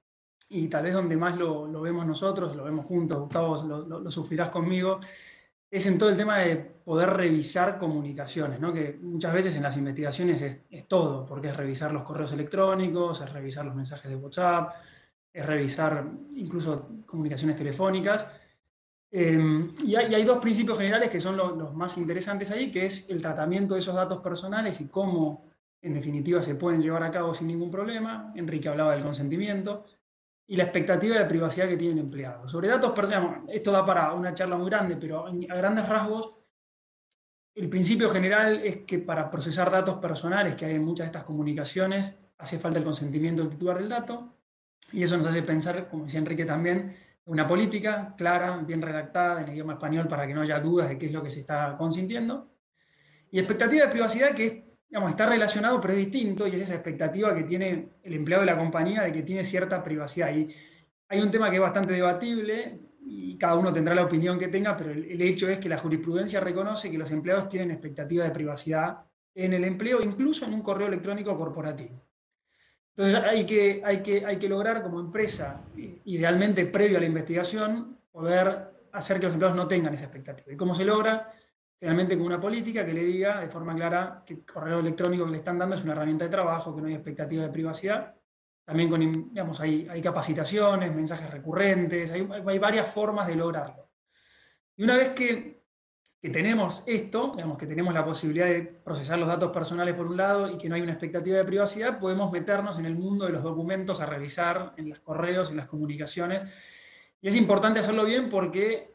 y 0.49 0.69
tal 0.69 0.85
vez 0.85 0.95
donde 0.95 1.17
más 1.17 1.37
lo, 1.37 1.81
vemos 1.81 2.07
nosotros, 2.07 2.55
lo 2.55 2.65
vemos 2.65 2.87
juntos, 2.87 3.19
Gustavo, 3.19 3.63
lo, 3.65 4.11
sufrirás 4.11 4.51
conmigo, 4.51 5.01
es 5.71 5.87
en 5.87 5.99
todo 5.99 6.11
el 6.11 6.17
tema 6.17 6.39
de 6.39 6.57
poder 6.57 7.11
revisar 7.11 7.79
comunicaciones, 7.79 8.61
¿no? 8.61 8.73
que 8.73 8.99
muchas 9.03 9.33
veces 9.33 9.57
en 9.57 9.63
las 9.63 9.77
investigaciones 9.77 10.43
es, 10.43 10.89
todo, 10.89 11.27
porque 11.27 11.49
es 11.49 11.57
revisar 11.57 11.93
los 11.93 12.05
correos 12.05 12.31
electrónicos, 12.33 13.21
es 13.21 13.33
revisar 13.33 13.65
los 13.65 13.75
mensajes 13.75 14.09
de 14.09 14.17
WhatsApp, 14.17 14.75
es 15.33 15.45
revisar 15.45 16.05
incluso 16.37 16.89
comunicaciones 17.07 17.57
telefónicas. 17.57 18.29
Em, 19.16 19.72
y, 19.85 19.94
hay, 19.94 20.24
dos 20.24 20.38
principios 20.38 20.77
generales 20.77 21.09
que 21.09 21.20
son 21.20 21.37
los 21.37 21.72
más 21.72 21.96
interesantes 21.98 22.50
ahí, 22.50 22.72
que 22.72 22.87
es 22.87 23.09
el 23.09 23.22
tratamiento 23.22 23.74
de 23.74 23.81
esos 23.81 23.94
datos 23.94 24.20
personales 24.20 24.81
y 24.81 24.88
cómo 24.88 25.53
en 25.81 25.94
definitiva 25.94 26.42
se 26.42 26.57
pueden 26.57 26.83
llevar 26.83 27.05
a 27.05 27.12
cabo 27.12 27.33
sin 27.33 27.46
ningún 27.46 27.70
problema. 27.70 28.33
Enrique 28.35 28.68
hablaba 28.68 28.92
del 28.92 29.05
consentimiento 29.05 29.85
y 30.48 30.57
la 30.57 30.64
expectativa 30.64 31.16
de 31.16 31.27
privacidad 31.27 31.68
que 31.68 31.77
tienen 31.77 31.98
empleados. 31.98 32.50
Sobre 32.50 32.66
datos 32.66 32.90
personales, 32.90 33.42
esto 33.50 33.70
da 33.70 33.87
para 33.87 34.12
una 34.14 34.35
charla 34.35 34.57
muy 34.57 34.68
grande, 34.68 34.96
pero 34.96 35.29
a 35.29 35.55
grandes 35.55 35.88
rasgos, 35.88 36.35
el 37.55 37.68
principio 37.68 38.11
general 38.11 38.62
es 38.64 38.79
que 38.79 38.98
para 38.98 39.31
procesar 39.31 39.70
datos 39.70 39.98
personales 39.98 40.57
que 40.57 40.64
hay 40.64 40.74
en 40.74 40.85
muchas 40.85 41.05
de 41.05 41.11
estas 41.11 41.24
comunicaciones, 41.24 42.18
hace 42.37 42.59
falta 42.59 42.81
el 42.81 42.85
consentimiento 42.85 43.42
del 43.42 43.53
titular 43.53 43.79
del 43.79 43.90
dato, 43.90 44.35
y 44.90 45.05
eso 45.05 45.16
nos 45.16 45.29
hace 45.29 45.44
pensar, 45.44 45.88
como 45.88 46.03
decía 46.03 46.18
Enrique 46.18 46.44
también, 46.44 46.96
una 47.27 47.47
política 47.47 48.15
clara, 48.17 48.57
bien 48.59 48.83
redactada 48.83 49.43
en 49.43 49.53
idioma 49.53 49.75
español 49.75 50.09
para 50.09 50.27
que 50.27 50.35
no 50.35 50.43
haya 50.43 50.61
dudas 50.61 50.89
de 50.89 50.99
qué 50.99 51.07
es 51.07 51.13
lo 51.13 51.23
que 51.23 51.31
se 51.31 51.41
está 51.41 51.77
consintiendo. 51.77 52.51
Y 53.31 53.39
expectativa 53.39 53.87
de 53.87 53.91
privacidad 53.91 54.35
que 54.35 54.65
está 55.09 55.27
relacionado 55.27 55.81
pero 55.81 55.95
es 55.95 55.99
distinto 55.99 56.47
y 56.47 56.55
es 56.55 56.61
esa 56.61 56.75
expectativa 56.75 57.35
que 57.35 57.45
tiene 57.45 57.89
el 58.03 58.15
empleado 58.15 58.43
de 58.43 58.47
la 58.47 58.57
compañía 58.57 59.03
de 59.03 59.13
que 59.13 59.23
tiene 59.23 59.45
cierta 59.45 59.83
privacidad. 59.83 60.35
Y 60.35 60.55
hay 61.09 61.21
un 61.21 61.31
tema 61.31 61.51
que 61.51 61.57
es 61.57 61.63
bastante 61.63 61.93
debatible 61.93 62.79
y 63.07 63.37
cada 63.37 63.57
uno 63.57 63.73
tendrá 63.73 63.95
la 63.95 64.05
opinión 64.05 64.39
que 64.39 64.49
tenga, 64.49 64.77
pero 64.77 64.91
el, 64.91 65.21
hecho 65.21 65.49
es 65.49 65.59
que 65.59 65.69
la 65.69 65.79
jurisprudencia 65.79 66.41
reconoce 66.41 66.91
que 66.91 66.99
los 66.99 67.11
empleados 67.11 67.49
tienen 67.49 67.71
expectativa 67.71 68.25
de 68.25 68.31
privacidad 68.31 69.05
en 69.35 69.53
el 69.53 69.65
empleo, 69.65 70.01
incluso 70.01 70.47
en 70.47 70.55
un 70.55 70.63
correo 70.63 70.87
electrónico 70.87 71.37
corporativo. 71.37 72.07
Entonces 72.96 73.14
hay 73.14 73.44
que, 73.44 73.83
hay 73.85 74.02
que, 74.02 74.24
hay 74.24 74.37
que 74.37 74.48
lograr 74.48 74.83
como 74.83 75.00
empresa, 75.00 75.62
idealmente 76.04 76.64
previo 76.66 76.98
a 76.98 77.00
la 77.00 77.07
investigación, 77.07 77.98
poder 78.12 78.72
hacer 78.92 79.18
que 79.18 79.26
los 79.26 79.35
empleados 79.35 79.57
no 79.57 79.66
tengan 79.66 79.94
esa 79.94 80.04
expectativa. 80.04 80.52
¿Y 80.52 80.57
cómo 80.57 80.74
se 80.74 80.85
logra? 80.85 81.33
realmente 81.85 82.16
con 82.16 82.26
una 82.26 82.40
política 82.40 82.85
que 82.85 82.94
le 82.94 83.04
diga 83.04 83.40
de 83.40 83.48
forma 83.48 83.74
clara 83.74 84.22
que 84.24 84.35
el 84.35 84.44
correo 84.44 84.80
electrónico 84.80 85.26
que 85.26 85.33
le 85.33 85.37
están 85.37 85.59
dando 85.59 85.76
es 85.76 85.85
una 85.85 85.92
herramienta 85.92 86.24
de 86.24 86.30
trabajo, 86.30 86.74
que 86.74 86.80
no 86.80 86.88
hay 86.88 86.94
expectativa 86.94 87.42
de 87.42 87.50
privacidad. 87.50 88.14
También 88.64 88.88
con, 88.88 89.28
digamos, 89.28 89.61
hay, 89.61 89.87
hay 89.90 90.00
capacitaciones, 90.00 90.94
mensajes 90.94 91.30
recurrentes, 91.30 92.11
hay, 92.11 92.26
hay, 92.46 92.59
varias 92.59 92.88
formas 92.88 93.26
de 93.26 93.37
lograrlo. 93.37 93.90
Y 94.76 94.85
una 94.85 94.96
vez 94.96 95.11
que, 95.11 95.63
que, 96.25 96.31
tenemos 96.31 96.83
esto, 96.87 97.33
digamos 97.37 97.59
que 97.59 97.67
tenemos 97.67 97.93
la 97.93 98.03
posibilidad 98.03 98.47
de 98.47 98.63
procesar 98.63 99.19
los 99.19 99.29
datos 99.29 99.53
personales 99.53 99.95
por 99.95 100.07
un 100.07 100.17
lado 100.17 100.51
y 100.51 100.57
que 100.57 100.71
no 100.71 100.75
hay 100.75 100.81
una 100.81 100.93
expectativa 100.93 101.37
de 101.37 101.45
privacidad, 101.45 101.99
podemos 101.99 102.33
meternos 102.33 102.79
en 102.79 102.87
el 102.87 102.97
mundo 102.97 103.27
de 103.27 103.33
los 103.33 103.43
documentos 103.43 104.01
a 104.01 104.07
revisar 104.07 104.73
en 104.79 104.89
los 104.89 105.01
correos, 105.01 105.51
en 105.51 105.59
las 105.59 105.67
comunicaciones. 105.67 106.43
Y 107.21 107.29
es 107.29 107.37
importante 107.37 107.81
hacerlo 107.81 108.07
bien 108.07 108.31
porque 108.31 108.95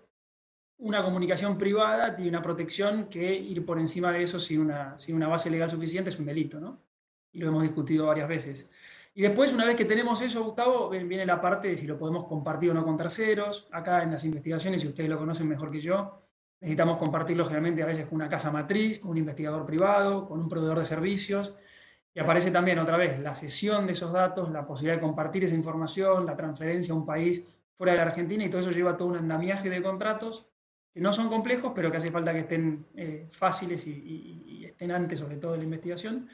una 0.79 1.03
comunicación 1.03 1.55
privada 1.55 2.15
tiene 2.15 2.31
una 2.31 2.41
protección 2.41 3.09
que 3.09 3.31
ir 3.31 3.63
por 3.63 3.77
encima 3.77 4.11
de 4.11 4.23
eso 4.23 4.39
sin 4.39 4.61
una, 4.61 4.97
sin 4.97 5.15
una 5.15 5.27
base 5.27 5.51
legal 5.51 5.69
suficiente 5.69 6.09
es 6.09 6.17
un 6.17 6.25
delito, 6.25 6.59
¿no? 6.59 6.81
Y 7.31 7.39
lo 7.41 7.49
hemos 7.49 7.61
discutido 7.61 8.07
varias 8.07 8.27
veces. 8.27 8.67
Y 9.13 9.21
después, 9.21 9.53
una 9.53 9.65
vez 9.65 9.75
que 9.75 9.85
tenemos 9.85 10.19
eso, 10.23 10.43
Gustavo, 10.43 10.89
viene 10.89 11.27
la 11.27 11.39
parte 11.39 11.67
de 11.67 11.77
si 11.77 11.85
lo 11.85 11.99
podemos 11.99 12.25
compartir 12.25 12.71
o 12.71 12.73
no 12.73 12.83
con 12.83 12.97
terceros. 12.97 13.67
Acá 13.71 14.01
en 14.01 14.11
las 14.11 14.23
investigaciones, 14.23 14.83
y 14.83 14.87
ustedes 14.87 15.09
lo 15.09 15.19
conocen 15.19 15.47
mejor 15.47 15.69
que 15.69 15.81
yo, 15.81 16.28
necesitamos 16.61 16.97
compartirlo 16.97 17.45
generalmente 17.45 17.83
a 17.83 17.85
veces 17.85 18.07
con 18.07 18.15
una 18.15 18.29
casa 18.29 18.51
matriz, 18.51 18.99
con 18.99 19.11
un 19.11 19.17
investigador 19.17 19.65
privado, 19.65 20.27
con 20.27 20.39
un 20.39 20.49
proveedor 20.49 20.79
de 20.79 20.85
servicios. 20.85 21.55
Y 22.13 22.19
aparece 22.19 22.51
también 22.51 22.79
otra 22.79 22.97
vez 22.97 23.19
la 23.19 23.35
cesión 23.35 23.85
de 23.85 23.93
esos 23.93 24.11
datos, 24.11 24.51
la 24.51 24.65
posibilidad 24.65 24.95
de 24.95 25.01
compartir 25.01 25.43
esa 25.43 25.55
información, 25.55 26.25
la 26.25 26.35
transferencia 26.35 26.93
a 26.93 26.97
un 26.97 27.05
país 27.05 27.45
fuera 27.77 27.93
de 27.93 27.97
la 27.97 28.05
Argentina, 28.05 28.43
y 28.43 28.49
todo 28.49 28.59
eso 28.59 28.71
lleva 28.71 28.97
todo 28.97 29.07
un 29.07 29.15
andamiaje 29.15 29.69
de 29.69 29.81
contratos 29.81 30.47
que 30.93 30.99
no 30.99 31.13
son 31.13 31.29
complejos, 31.29 31.71
pero 31.73 31.91
que 31.91 31.97
hace 31.97 32.11
falta 32.11 32.33
que 32.33 32.39
estén 32.39 32.87
eh, 32.95 33.27
fáciles 33.31 33.85
y, 33.87 34.65
estén 34.65 34.91
antes, 34.91 35.19
sobre 35.19 35.37
todo, 35.37 35.53
de 35.53 35.59
la 35.59 35.63
investigación. 35.63 36.27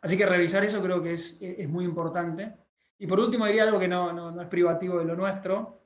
Así 0.00 0.16
que 0.16 0.24
revisar 0.24 0.64
eso 0.64 0.80
creo 0.82 1.02
que 1.02 1.12
es, 1.12 1.36
es 1.40 1.68
muy 1.68 1.84
importante. 1.84 2.54
Y 2.98 3.06
por 3.06 3.20
último, 3.20 3.46
diría 3.46 3.64
algo 3.64 3.78
que 3.78 3.88
no, 3.88 4.12
no, 4.12 4.40
es 4.40 4.48
privativo 4.48 4.98
de 4.98 5.04
lo 5.04 5.14
nuestro, 5.14 5.77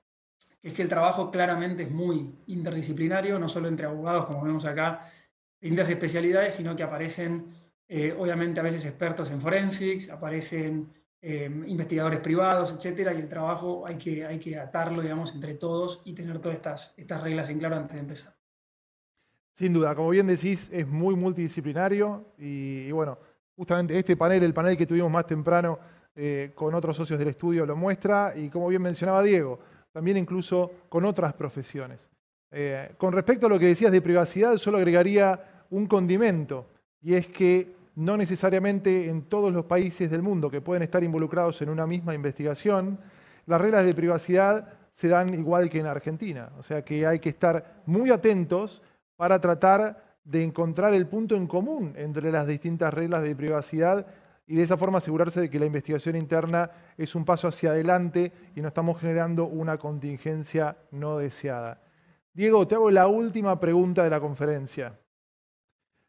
que 0.63 0.69
es 0.69 0.75
que 0.75 0.83
el 0.83 0.89
trabajo 0.89 1.31
claramente 1.31 1.83
es 1.83 1.91
muy 1.91 2.35
interdisciplinario, 2.47 3.39
no 3.39 3.49
solo 3.49 3.69
entre 3.69 3.87
abogados, 3.87 4.27
como 4.27 4.43
vemos 4.43 4.65
acá, 4.65 5.11
distintas 5.61 5.91
especialidades, 5.91 6.55
sino 6.55 6.75
que 6.75 6.85
aparecen, 6.85 7.49
eh, 7.89 8.17
obviamente, 8.19 8.61
a 8.61 8.63
veces 8.63 8.85
expertos 8.87 9.31
en 9.31 9.41
forensics, 9.41 10.09
aparecen 10.09 10.91
investigadores 11.25 12.19
privados, 12.19 12.73
etcétera, 12.73 13.15
y 13.15 13.19
el 13.19 13.29
trabajo 13.29 13.87
hay 13.87 13.97
que, 13.97 14.27
hay 14.27 14.41
que 14.41 14.59
atarlo, 14.59 15.03
digamos, 15.03 15.33
entre 15.33 15.55
todos 15.55 16.03
y 16.05 16.15
tener 16.15 16.41
todas 16.41 16.57
estas, 16.57 16.95
estas 16.97 17.23
reglas 17.23 17.49
en 17.49 17.61
claro 17.61 17.77
antes 17.77 17.95
de 17.95 18.01
empezar. 18.01 18.35
Sin 19.55 19.73
duda, 19.73 19.95
como 19.95 20.11
bien 20.11 20.27
decís, 20.27 20.71
es 20.73 20.87
muy 20.89 21.15
multidisciplinario 21.15 22.33
y, 22.39 22.91
bueno, 22.91 23.19
justamente 23.55 23.97
este 23.97 24.17
panel, 24.17 24.43
el 24.43 24.55
panel 24.55 24.77
que 24.77 24.87
tuvimos 24.87 25.11
más 25.11 25.27
temprano 25.27 25.79
eh, 26.17 26.53
con 26.55 26.75
otros 26.75 26.97
socios 26.97 27.19
del 27.19 27.29
estudio 27.29 27.65
lo 27.67 27.77
muestra 27.77 28.33
y 28.35 28.49
como 28.49 28.69
bien 28.69 28.83
mencionaba 28.83 29.23
Diego, 29.23 29.61
también 29.93 30.17
incluso 30.17 30.71
con 30.89 31.05
otras 31.05 31.35
profesiones. 31.35 32.09
Eh, 32.51 32.93
con 32.99 33.13
respecto 33.13 33.47
a 33.47 33.49
lo 33.49 33.59
que 33.59 33.67
decías 33.67 33.93
de 33.93 34.03
privacidad, 34.03 34.57
solo 34.57 34.79
agregaría 34.79 35.65
un 35.71 35.87
condimento 35.87 36.67
y 37.01 37.15
es 37.15 37.27
que 37.27 37.75
no 37.95 38.17
necesariamente 38.17 39.09
en 39.09 39.23
todos 39.23 39.53
los 39.53 39.67
países 39.67 40.11
del 40.11 40.23
mundo 40.23 40.51
que 40.51 40.61
pueden 40.61 40.83
estar 40.83 41.03
involucrados 41.05 41.61
en 41.63 41.69
una 41.69 41.87
misma 41.87 42.15
investigación, 42.15 42.99
las 43.47 43.61
reglas 43.61 43.85
de 43.85 43.93
privacidad 43.93 44.69
se 44.93 45.09
dan 45.09 45.33
igual 45.35 45.69
que 45.69 45.81
en 45.81 45.87
Argentina. 45.87 46.51
O 46.59 46.63
sea 46.63 46.85
que 46.85 47.07
hay 47.07 47.19
que 47.19 47.31
estar 47.31 47.83
muy 47.87 48.11
atentos 48.11 48.83
para 49.17 49.41
tratar 49.41 50.13
de 50.25 50.43
encontrar 50.43 50.95
el 50.95 51.07
punto 51.07 51.35
en 51.35 51.47
común 51.47 51.95
entre 51.97 52.31
las 52.31 52.47
distintas 52.47 52.95
reglas 52.95 53.23
de 53.23 53.35
privacidad 53.35 54.07
y 54.47 54.57
de 54.57 54.63
esa 54.63 54.77
forma 54.77 54.99
asegurarse 54.99 55.41
de 55.41 55.51
que 55.51 55.59
la 55.59 55.67
investigación 55.67 56.17
interna 56.17 56.71
es 56.97 57.15
un 57.15 57.25
paso 57.25 57.49
hacia 57.49 57.71
adelante 57.71 58.33
y 58.55 58.61
no 58.61 58.69
estamos 58.69 59.01
generando 59.01 59.47
una 59.47 59.79
contingencia 59.79 60.77
no 60.91 61.19
deseada. 61.19 61.81
Diego, 62.35 62.67
te 62.67 62.75
hago 62.75 62.91
la 62.91 63.07
última 63.07 63.59
pregunta 63.61 64.03
de 64.03 64.11
la 64.11 64.21
conferencia. 64.21 64.99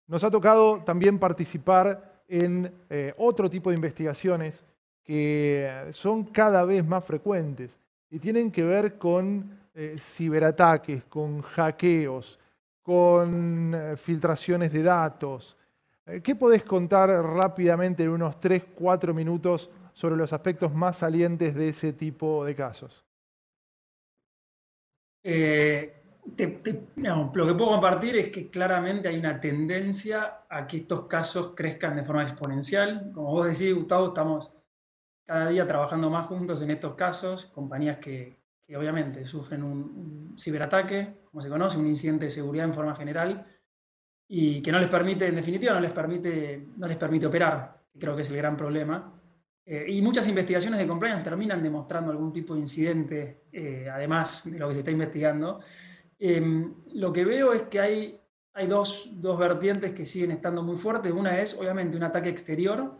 Nos 0.07 0.23
ha 0.23 0.31
tocado 0.31 0.83
también 0.83 1.19
participar 1.19 2.23
en 2.27 2.71
eh, 2.89 3.13
otro 3.17 3.49
tipo 3.49 3.69
de 3.69 3.75
investigaciones 3.75 4.63
que 5.03 5.89
son 5.91 6.23
cada 6.25 6.63
vez 6.63 6.85
más 6.85 7.03
frecuentes 7.03 7.79
y 8.09 8.19
tienen 8.19 8.51
que 8.51 8.63
ver 8.63 8.97
con 8.97 9.59
eh, 9.73 9.95
ciberataques, 9.99 11.03
con 11.05 11.41
hackeos, 11.41 12.39
con 12.81 13.73
eh, 13.73 13.97
filtraciones 13.97 14.71
de 14.71 14.83
datos. 14.83 15.57
Eh, 16.05 16.21
¿Qué 16.21 16.35
podés 16.35 16.63
contar 16.63 17.09
rápidamente 17.09 18.03
en 18.03 18.09
unos 18.09 18.39
3, 18.39 18.63
4 18.75 19.13
minutos 19.13 19.69
sobre 19.93 20.15
los 20.15 20.33
aspectos 20.33 20.73
más 20.73 20.97
salientes 20.97 21.55
de 21.55 21.69
ese 21.69 21.93
tipo 21.93 22.43
de 22.45 22.55
casos? 22.55 23.05
Eh, 25.23 26.03
lo 27.05 27.47
que 27.47 27.53
puedo 27.53 27.71
compartir 27.71 28.17
es 28.17 28.31
que 28.31 28.49
claramente 28.49 29.07
hay 29.07 29.17
una 29.17 29.39
tendencia 29.39 30.45
a 30.49 30.67
que 30.67 30.77
estos 30.77 31.07
casos 31.07 31.53
crezcan 31.55 31.95
de 31.95 32.03
forma 32.03 32.23
exponencial. 32.23 33.11
Como 33.13 33.31
vos 33.31 33.47
decís, 33.47 33.73
Gustavo, 33.73 34.07
estamos 34.07 34.51
cada 35.25 35.49
día 35.49 35.65
trabajando 35.65 36.09
más 36.09 36.25
juntos 36.25 36.61
en 36.61 36.71
estos 36.71 36.95
casos, 36.95 37.45
compañías 37.45 37.97
que, 37.97 38.43
que 38.65 38.77
obviamente 38.77 39.25
sufren 39.25 39.63
un, 39.63 40.35
ciberataque, 40.37 41.21
como 41.25 41.41
se 41.41 41.49
conoce, 41.49 41.77
un 41.77 41.87
incidente 41.87 42.25
de 42.25 42.31
seguridad 42.31 42.65
en 42.65 42.73
forma 42.73 42.95
general, 42.95 43.45
y 44.27 44.61
que 44.61 44.71
no 44.71 44.79
les 44.79 44.89
permite, 44.89 45.27
en 45.27 45.35
definitiva, 45.35 45.73
no 45.73 45.79
les 45.79 45.91
permite, 45.91 46.67
no 46.77 46.87
les 46.87 46.97
permite 46.97 47.27
operar, 47.27 47.81
creo 47.99 48.15
que 48.15 48.21
es 48.21 48.29
el 48.29 48.37
gran 48.37 48.57
problema. 48.57 49.13
Eh, 49.65 49.85
y 49.89 50.01
muchas 50.01 50.27
investigaciones 50.27 50.79
de 50.79 50.87
compliance 50.87 51.23
terminan 51.23 51.63
demostrando 51.63 52.11
algún 52.11 52.33
tipo 52.33 52.53
de 52.53 52.61
incidente, 52.61 53.43
eh, 53.51 53.87
además 53.91 54.49
de 54.49 54.59
lo 54.59 54.67
que 54.67 54.73
se 54.73 54.79
está 54.81 54.91
investigando. 54.91 55.61
Em, 56.19 56.73
lo 56.93 57.13
que 57.13 57.25
veo 57.25 57.53
es 57.53 57.63
que 57.63 57.79
hay, 57.79 58.19
hay 58.53 58.67
dos, 58.67 59.09
dos 59.13 59.37
vertientes 59.39 59.93
que 59.93 60.05
siguen 60.05 60.31
estando 60.31 60.63
muy 60.63 60.77
fuertes. 60.77 61.11
Una 61.11 61.39
es, 61.39 61.57
obviamente, 61.57 61.95
un 61.95 62.03
ataque 62.03 62.29
exterior 62.29 62.93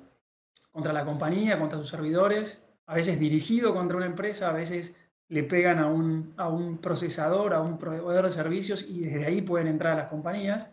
contra 0.71 0.93
la 0.93 1.05
compañía, 1.05 1.59
contra 1.59 1.77
sus 1.77 1.89
servidores, 1.89 2.63
a 2.85 2.95
veces 2.95 3.19
dirigido 3.19 3.73
contra 3.73 3.97
una 3.97 4.05
empresa, 4.05 4.49
a 4.49 4.53
veces 4.53 4.95
le 5.29 5.43
pegan 5.43 5.79
a 5.79 5.87
un, 5.87 6.33
a 6.37 6.49
un 6.49 6.77
procesador, 6.79 7.53
a 7.53 7.61
un 7.61 7.77
proveedor 7.77 8.25
de 8.25 8.31
servicios 8.31 8.85
y 8.87 9.01
desde 9.01 9.25
ahí 9.25 9.41
pueden 9.41 9.67
entrar 9.67 9.93
a 9.93 10.03
las 10.03 10.09
compañías. 10.09 10.71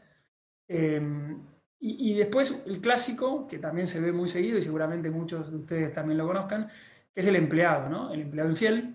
Em, 0.72 1.42
y, 1.80 2.14
después 2.14 2.62
el 2.66 2.80
clásico, 2.80 3.48
que 3.48 3.58
también 3.58 3.88
se 3.88 4.00
ve 4.00 4.12
muy 4.12 4.28
seguido 4.28 4.56
y 4.56 4.62
seguramente 4.62 5.10
muchos 5.10 5.50
de 5.50 5.56
ustedes 5.56 5.92
también 5.92 6.18
lo 6.18 6.26
conozcan, 6.26 6.68
que 7.12 7.20
es 7.20 7.26
el 7.26 7.34
empleado, 7.34 7.88
¿no? 7.88 8.12
el 8.12 8.20
empleado 8.20 8.50
infiel, 8.50 8.94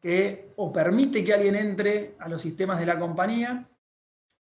que 0.00 0.52
o 0.56 0.72
permite 0.72 1.22
que 1.22 1.34
alguien 1.34 1.54
entre 1.54 2.16
a 2.18 2.28
los 2.28 2.42
sistemas 2.42 2.80
de 2.80 2.86
la 2.86 2.98
compañía 2.98 3.68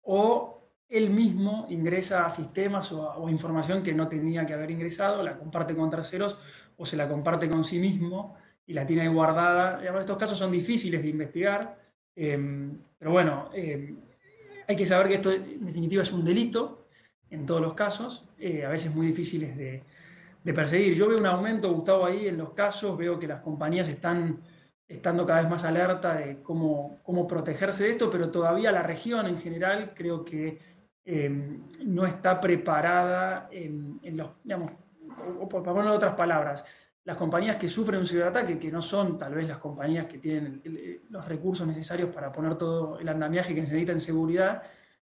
o 0.04 0.70
él 0.88 1.10
mismo 1.10 1.66
ingresa 1.70 2.26
a 2.26 2.30
sistemas 2.30 2.92
o, 2.94 3.12
o 3.16 3.30
información 3.30 3.84
que 3.84 3.94
no 3.94 4.08
tenía 4.08 4.46
que 4.46 4.54
haber 4.54 4.72
ingresado, 4.72 5.24
la 5.24 5.38
comparte 5.38 5.76
con 5.76 5.90
terceros 5.90 6.38
o 6.78 6.86
se 6.86 6.96
la 6.96 7.10
comparte 7.10 7.50
con 7.50 7.66
sí 7.66 7.80
mismo 7.80 8.38
y 8.66 8.74
la 8.74 8.86
tiene 8.86 9.02
ahí 9.02 9.08
guardada. 9.10 9.84
Estos 10.00 10.18
casos 10.18 10.38
son 10.38 10.52
difíciles 10.52 11.02
de 11.02 11.10
investigar, 11.10 11.78
em, 12.16 12.78
pero 12.98 13.12
bueno, 13.12 13.50
em, 13.54 13.98
hay 14.72 14.78
que 14.78 14.86
saber 14.86 15.08
que 15.08 15.16
esto 15.16 15.32
en 15.32 15.66
definitiva 15.66 16.02
es 16.02 16.12
un 16.12 16.24
delito 16.24 16.86
en 17.30 17.46
todos 17.46 17.62
los 17.62 17.74
casos, 17.74 18.28
eh, 18.38 18.66
a 18.66 18.70
veces 18.70 18.94
muy 18.94 19.08
difíciles 19.08 19.56
de, 19.58 19.84
perseguir. 20.54 20.96
Yo 20.96 21.08
veo 21.08 21.20
un 21.20 21.26
aumento, 21.26 21.72
Gustavo, 21.72 22.06
ahí 22.06 22.28
en 22.28 22.38
los 22.38 22.52
casos, 22.54 22.98
veo 22.98 23.20
que 23.20 23.28
las 23.28 23.42
compañías 23.42 23.88
están 23.88 24.42
estando 24.88 25.26
cada 25.26 25.42
vez 25.42 25.50
más 25.50 25.64
alerta 25.64 26.16
de 26.16 26.42
cómo, 26.42 27.00
cómo 27.04 27.28
protegerse 27.28 27.84
de 27.86 27.92
esto, 27.92 28.10
pero 28.10 28.32
todavía 28.32 28.72
la 28.72 28.82
región 28.82 29.28
en 29.28 29.40
general 29.40 29.94
creo 29.94 30.26
que 30.26 30.60
em, 31.06 31.62
no 31.86 32.06
está 32.06 32.42
preparada 32.42 33.50
en, 33.52 34.00
los, 34.18 34.32
digamos, 34.44 34.72
o, 35.40 35.48
por 35.48 35.64
ponerlo 35.64 35.94
otras 35.94 36.16
palabras, 36.16 36.66
las 37.04 37.18
compañías 37.18 37.56
que 37.56 37.68
sufren 37.68 38.00
un 38.00 38.06
ciberataque, 38.06 38.60
que 38.60 38.72
no 38.72 38.82
son 38.82 39.18
tal 39.18 39.34
vez 39.34 39.48
las 39.48 39.58
compañías 39.58 40.06
que 40.06 40.20
tienen 40.20 40.62
los 41.10 41.28
recursos 41.28 41.66
necesarios 41.66 42.14
para 42.14 42.32
poner 42.32 42.56
todo 42.56 43.00
el 43.00 43.10
andamiaje 43.10 43.56
que 43.56 43.62
necesitan 43.62 43.96
en 43.96 44.02
seguridad, 44.02 44.62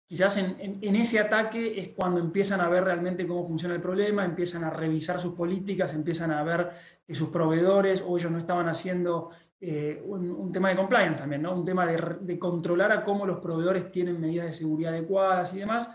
quizás 0.07 0.37
en, 0.37 0.97
ese 0.97 1.19
ataque 1.19 1.81
es 1.81 1.89
cuando 1.91 2.21
empiezan 2.21 2.61
a 2.61 2.69
ver 2.69 2.85
realmente 2.85 3.27
cómo 3.27 3.45
funciona 3.45 3.75
el 3.75 3.81
problema, 3.81 4.25
empiezan 4.25 4.65
a 4.65 4.71
revisar 4.71 5.21
sus 5.21 5.35
políticas, 5.35 5.95
empiezan 5.95 6.31
a 6.31 6.43
ver 6.43 6.69
que 7.07 7.15
sus 7.15 7.29
proveedores 7.29 8.03
o 8.07 8.17
ellos 8.17 8.31
no 8.31 8.39
estaban 8.39 8.69
haciendo 8.69 9.31
eh, 9.61 10.03
un, 10.05 10.51
tema 10.53 10.71
de 10.71 10.77
compliance 10.77 11.21
también, 11.21 11.43
¿no? 11.43 11.55
un 11.55 11.65
tema 11.65 11.87
de, 11.87 12.39
controlar 12.39 12.93
a 12.93 13.05
cómo 13.05 13.27
los 13.27 13.39
proveedores 13.41 13.91
tienen 13.91 14.21
medidas 14.21 14.47
de 14.47 14.53
seguridad 14.53 14.93
adecuadas 14.93 15.55
y 15.55 15.59
demás, 15.59 15.89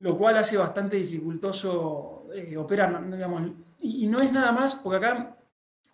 lo 0.00 0.16
cual 0.16 0.36
hace 0.36 0.56
bastante 0.56 0.96
dificultoso 0.96 2.26
eh, 2.34 2.56
operar. 2.56 3.08
Digamos, 3.10 3.52
y, 3.86 4.06
no 4.06 4.20
es 4.20 4.32
nada 4.32 4.52
más, 4.52 4.74
porque 4.74 4.98
acá 4.98 5.36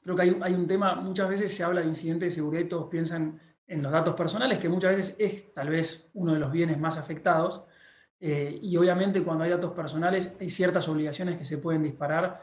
creo 0.02 0.16
que 0.16 0.22
hay, 0.22 0.54
un 0.54 0.66
tema, 0.66 0.94
muchas 0.96 1.28
veces 1.28 1.54
se 1.54 1.62
habla 1.62 1.80
de 1.80 1.88
incidentes 1.88 2.30
de 2.30 2.34
seguridad 2.34 2.64
y 2.64 2.68
todos 2.68 2.88
piensan 2.88 3.40
en 3.66 3.82
los 3.82 3.92
datos 3.92 4.14
personales, 4.14 4.58
que 4.58 4.68
muchas 4.68 4.96
veces 4.96 5.16
es 5.18 5.52
tal 5.52 5.70
vez 5.70 6.10
uno 6.14 6.34
de 6.34 6.38
los 6.38 6.50
bienes 6.50 6.78
más 6.78 6.96
afectados. 6.96 7.64
Eh, 8.20 8.58
y 8.62 8.76
obviamente 8.76 9.22
cuando 9.22 9.44
hay 9.44 9.50
datos 9.50 9.72
personales 9.72 10.34
hay 10.38 10.48
ciertas 10.48 10.88
obligaciones 10.88 11.36
que 11.38 11.44
se 11.44 11.58
pueden 11.58 11.82
disparar, 11.82 12.42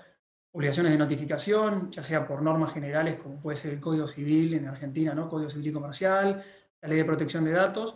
obligaciones 0.51 0.91
de 0.91 0.97
notificación, 0.97 1.91
ya 1.91 2.03
sea 2.03 2.27
por 2.27 2.41
normas 2.41 2.73
generales 2.73 3.17
como 3.17 3.39
puede 3.39 3.55
ser 3.55 3.73
el 3.73 3.79
Código 3.79 4.07
Civil 4.07 4.55
en 4.55 4.67
Argentina, 4.67 5.13
¿no? 5.13 5.29
Código 5.29 5.49
Civil 5.49 5.67
y 5.67 5.71
Comercial, 5.71 6.43
la 6.81 6.89
Ley 6.89 6.97
de 6.97 7.05
Protección 7.05 7.45
de 7.45 7.51
Datos, 7.51 7.95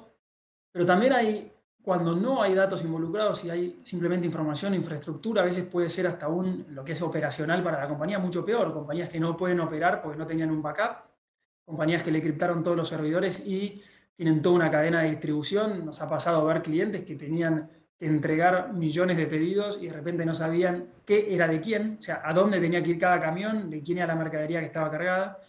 pero 0.71 0.85
también 0.85 1.13
hay 1.13 1.51
cuando 1.83 2.15
no 2.15 2.41
hay 2.41 2.55
datos 2.55 2.81
involucrados 2.83 3.43
y 3.43 3.49
hay 3.49 3.81
simplemente 3.83 4.25
información, 4.25 4.73
infraestructura, 4.73 5.41
a 5.41 5.45
veces 5.45 5.65
puede 5.65 5.89
ser 5.89 6.07
hasta 6.07 6.29
un, 6.29 6.65
lo 6.69 6.83
que 6.83 6.93
es 6.93 7.01
operacional 7.01 7.61
para 7.61 7.81
la 7.81 7.89
compañía, 7.89 8.19
mucho 8.19 8.45
peor. 8.45 8.73
Compañías 8.73 9.09
que 9.09 9.19
no 9.19 9.35
pueden 9.35 9.59
operar 9.59 10.01
porque 10.01 10.17
no 10.17 10.25
tenían 10.25 10.49
un 10.49 10.61
backup, 10.61 11.03
compañías 11.65 12.01
que 12.01 12.11
le 12.11 12.21
criptaron 12.21 12.63
todos 12.63 12.77
los 12.77 12.87
servidores 12.87 13.45
y 13.45 13.83
tienen 14.15 14.41
toda 14.41 14.55
una 14.55 14.71
cadena 14.71 15.01
de 15.01 15.09
distribución. 15.09 15.85
Nos 15.85 16.01
ha 16.01 16.07
pasado 16.07 16.45
ver 16.45 16.61
clientes 16.61 17.01
que 17.01 17.15
tenían 17.15 17.69
que 17.99 18.05
entregar 18.05 18.71
millones 18.71 19.17
de 19.17 19.27
pedidos 19.27 19.77
y 19.81 19.87
de 19.87 19.93
repente 19.93 20.25
no 20.25 20.33
sabían 20.33 20.87
qué 21.05 21.35
era 21.35 21.49
de 21.49 21.59
quién, 21.59 21.97
o 21.99 22.01
sea, 22.01 22.21
a 22.23 22.33
dónde 22.33 22.61
tenía 22.61 22.81
que 22.81 22.91
ir 22.91 22.99
cada 22.99 23.19
camión, 23.19 23.69
de 23.69 23.81
quién 23.81 23.97
era 23.97 24.07
la 24.07 24.15
mercadería 24.15 24.61
que 24.61 24.67
estaba 24.67 24.89
cargada. 24.89 25.39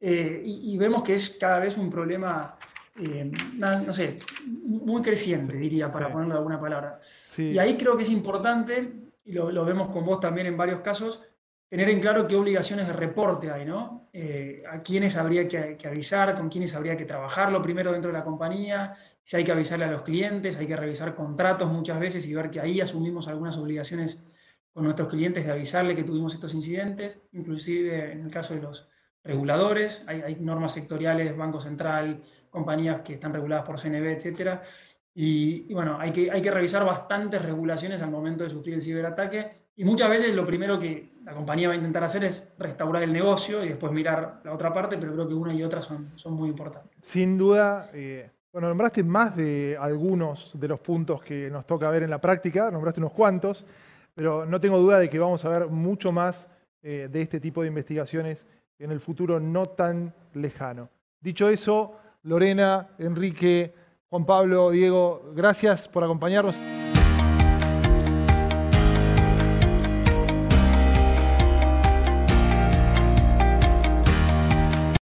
Eh, 0.00 0.42
y, 0.42 0.76
vemos 0.78 1.02
que 1.02 1.14
es 1.14 1.30
cada 1.30 1.58
vez 1.58 1.76
un 1.76 1.90
problema 1.90 2.56
eh, 2.98 3.30
no, 3.56 3.92
sé, 3.92 4.18
muy 4.46 5.02
creciente, 5.02 5.56
diría, 5.56 5.90
para 5.90 6.10
ponerlo 6.10 6.34
de 6.34 6.38
alguna 6.38 6.60
palabra. 6.60 6.98
Y 7.36 7.58
ahí 7.58 7.76
creo 7.76 7.96
que 7.96 8.04
es 8.04 8.10
importante, 8.10 8.92
y 9.24 9.32
lo, 9.32 9.64
vemos 9.64 9.88
con 9.88 10.04
vos 10.04 10.20
también 10.20 10.46
en 10.46 10.56
varios 10.56 10.80
casos, 10.80 11.22
tener 11.68 11.88
en 11.90 12.00
claro 12.00 12.26
qué 12.26 12.36
obligaciones 12.36 12.86
de 12.86 12.92
reporte 12.92 13.50
hay, 13.50 13.64
¿no? 13.64 14.08
Eh, 14.12 14.62
a 14.70 14.82
quiénes 14.82 15.16
habría 15.16 15.46
que, 15.46 15.76
avisar, 15.86 16.36
con 16.36 16.48
quiénes 16.48 16.74
habría 16.74 16.96
que 16.96 17.04
trabajarlo 17.04 17.60
primero 17.60 17.92
dentro 17.92 18.10
de 18.10 18.18
la 18.18 18.24
compañía, 18.24 18.96
si 19.22 19.36
hay 19.36 19.44
que 19.44 19.52
avisarle 19.52 19.84
a 19.84 19.90
los 19.90 20.02
clientes, 20.02 20.56
hay 20.56 20.66
que 20.66 20.76
revisar 20.76 21.14
contratos 21.14 21.70
muchas 21.70 21.98
veces 21.98 22.26
y 22.26 22.34
ver 22.34 22.50
que 22.50 22.60
ahí 22.60 22.80
asumimos 22.80 23.26
algunas 23.28 23.56
obligaciones 23.58 24.22
con 24.72 24.84
nuestros 24.84 25.08
clientes 25.08 25.44
de 25.44 25.52
avisarle 25.52 25.96
que 25.96 26.04
tuvimos 26.04 26.32
estos 26.34 26.54
incidentes, 26.54 27.18
inclusive 27.32 28.12
en 28.12 28.20
el 28.20 28.30
caso 28.30 28.54
de 28.54 28.62
los 28.62 28.88
reguladores, 29.26 30.04
hay, 30.06 30.36
normas 30.40 30.72
sectoriales, 30.72 31.36
Banco 31.36 31.60
Central, 31.60 32.22
compañías 32.50 33.00
que 33.02 33.14
están 33.14 33.32
reguladas 33.32 33.64
por 33.64 33.78
CNB, 33.78 34.06
etcétera. 34.06 34.62
Y, 35.14 35.72
bueno, 35.72 35.98
hay 35.98 36.12
que, 36.12 36.30
hay 36.30 36.42
que 36.42 36.50
revisar 36.50 36.84
bastantes 36.84 37.42
regulaciones 37.42 38.02
al 38.02 38.10
momento 38.10 38.44
de 38.44 38.50
sufrir 38.50 38.74
el 38.74 38.82
ciberataque. 38.82 39.66
Y 39.76 39.84
muchas 39.84 40.08
veces 40.08 40.34
lo 40.34 40.46
primero 40.46 40.78
que, 40.78 41.16
la 41.24 41.34
compañía 41.34 41.68
va 41.68 41.74
a 41.74 41.76
intentar 41.76 42.04
hacer 42.04 42.24
es 42.24 42.52
restaurar 42.56 43.02
el 43.02 43.12
negocio 43.12 43.64
y 43.64 43.70
después 43.70 43.92
mirar 43.92 44.40
la 44.44 44.54
otra 44.54 44.72
parte, 44.72 44.96
pero 44.96 45.12
creo 45.12 45.26
que 45.26 45.34
una 45.34 45.52
y 45.52 45.62
otra 45.62 45.82
son, 45.82 46.12
son 46.14 46.34
muy 46.34 46.48
importantes. 46.48 46.96
Sin 47.02 47.36
duda, 47.36 47.90
eh, 47.92 48.30
bueno, 48.52 48.68
nombraste 48.68 49.02
más 49.02 49.36
de 49.36 49.76
algunos 49.78 50.52
de 50.54 50.68
los 50.68 50.78
puntos 50.78 51.20
que 51.22 51.50
nos 51.50 51.66
toca 51.66 51.90
ver 51.90 52.04
en 52.04 52.10
la 52.10 52.20
práctica, 52.20 52.70
nombraste 52.70 53.00
unos 53.00 53.12
cuantos, 53.12 53.66
pero 54.14 54.46
no 54.46 54.60
tengo 54.60 54.78
duda 54.78 55.00
de 55.00 55.10
que 55.10 55.18
vamos 55.18 55.44
a 55.44 55.48
ver 55.48 55.66
mucho 55.66 56.12
más 56.12 56.48
eh, 56.82 57.08
de 57.10 57.20
este 57.20 57.40
tipo 57.40 57.62
de 57.62 57.68
investigaciones 57.68 58.46
en 58.78 58.90
el 58.90 59.00
futuro 59.00 59.40
no 59.40 59.66
tan 59.66 60.14
lejano. 60.34 60.88
Dicho 61.20 61.48
eso, 61.48 61.96
Lorena, 62.22 62.90
Enrique, 62.98 63.74
Juan 64.08 64.24
Pablo, 64.24 64.70
Diego, 64.70 65.32
gracias 65.34 65.88
por 65.88 66.04
acompañarnos. 66.04 66.60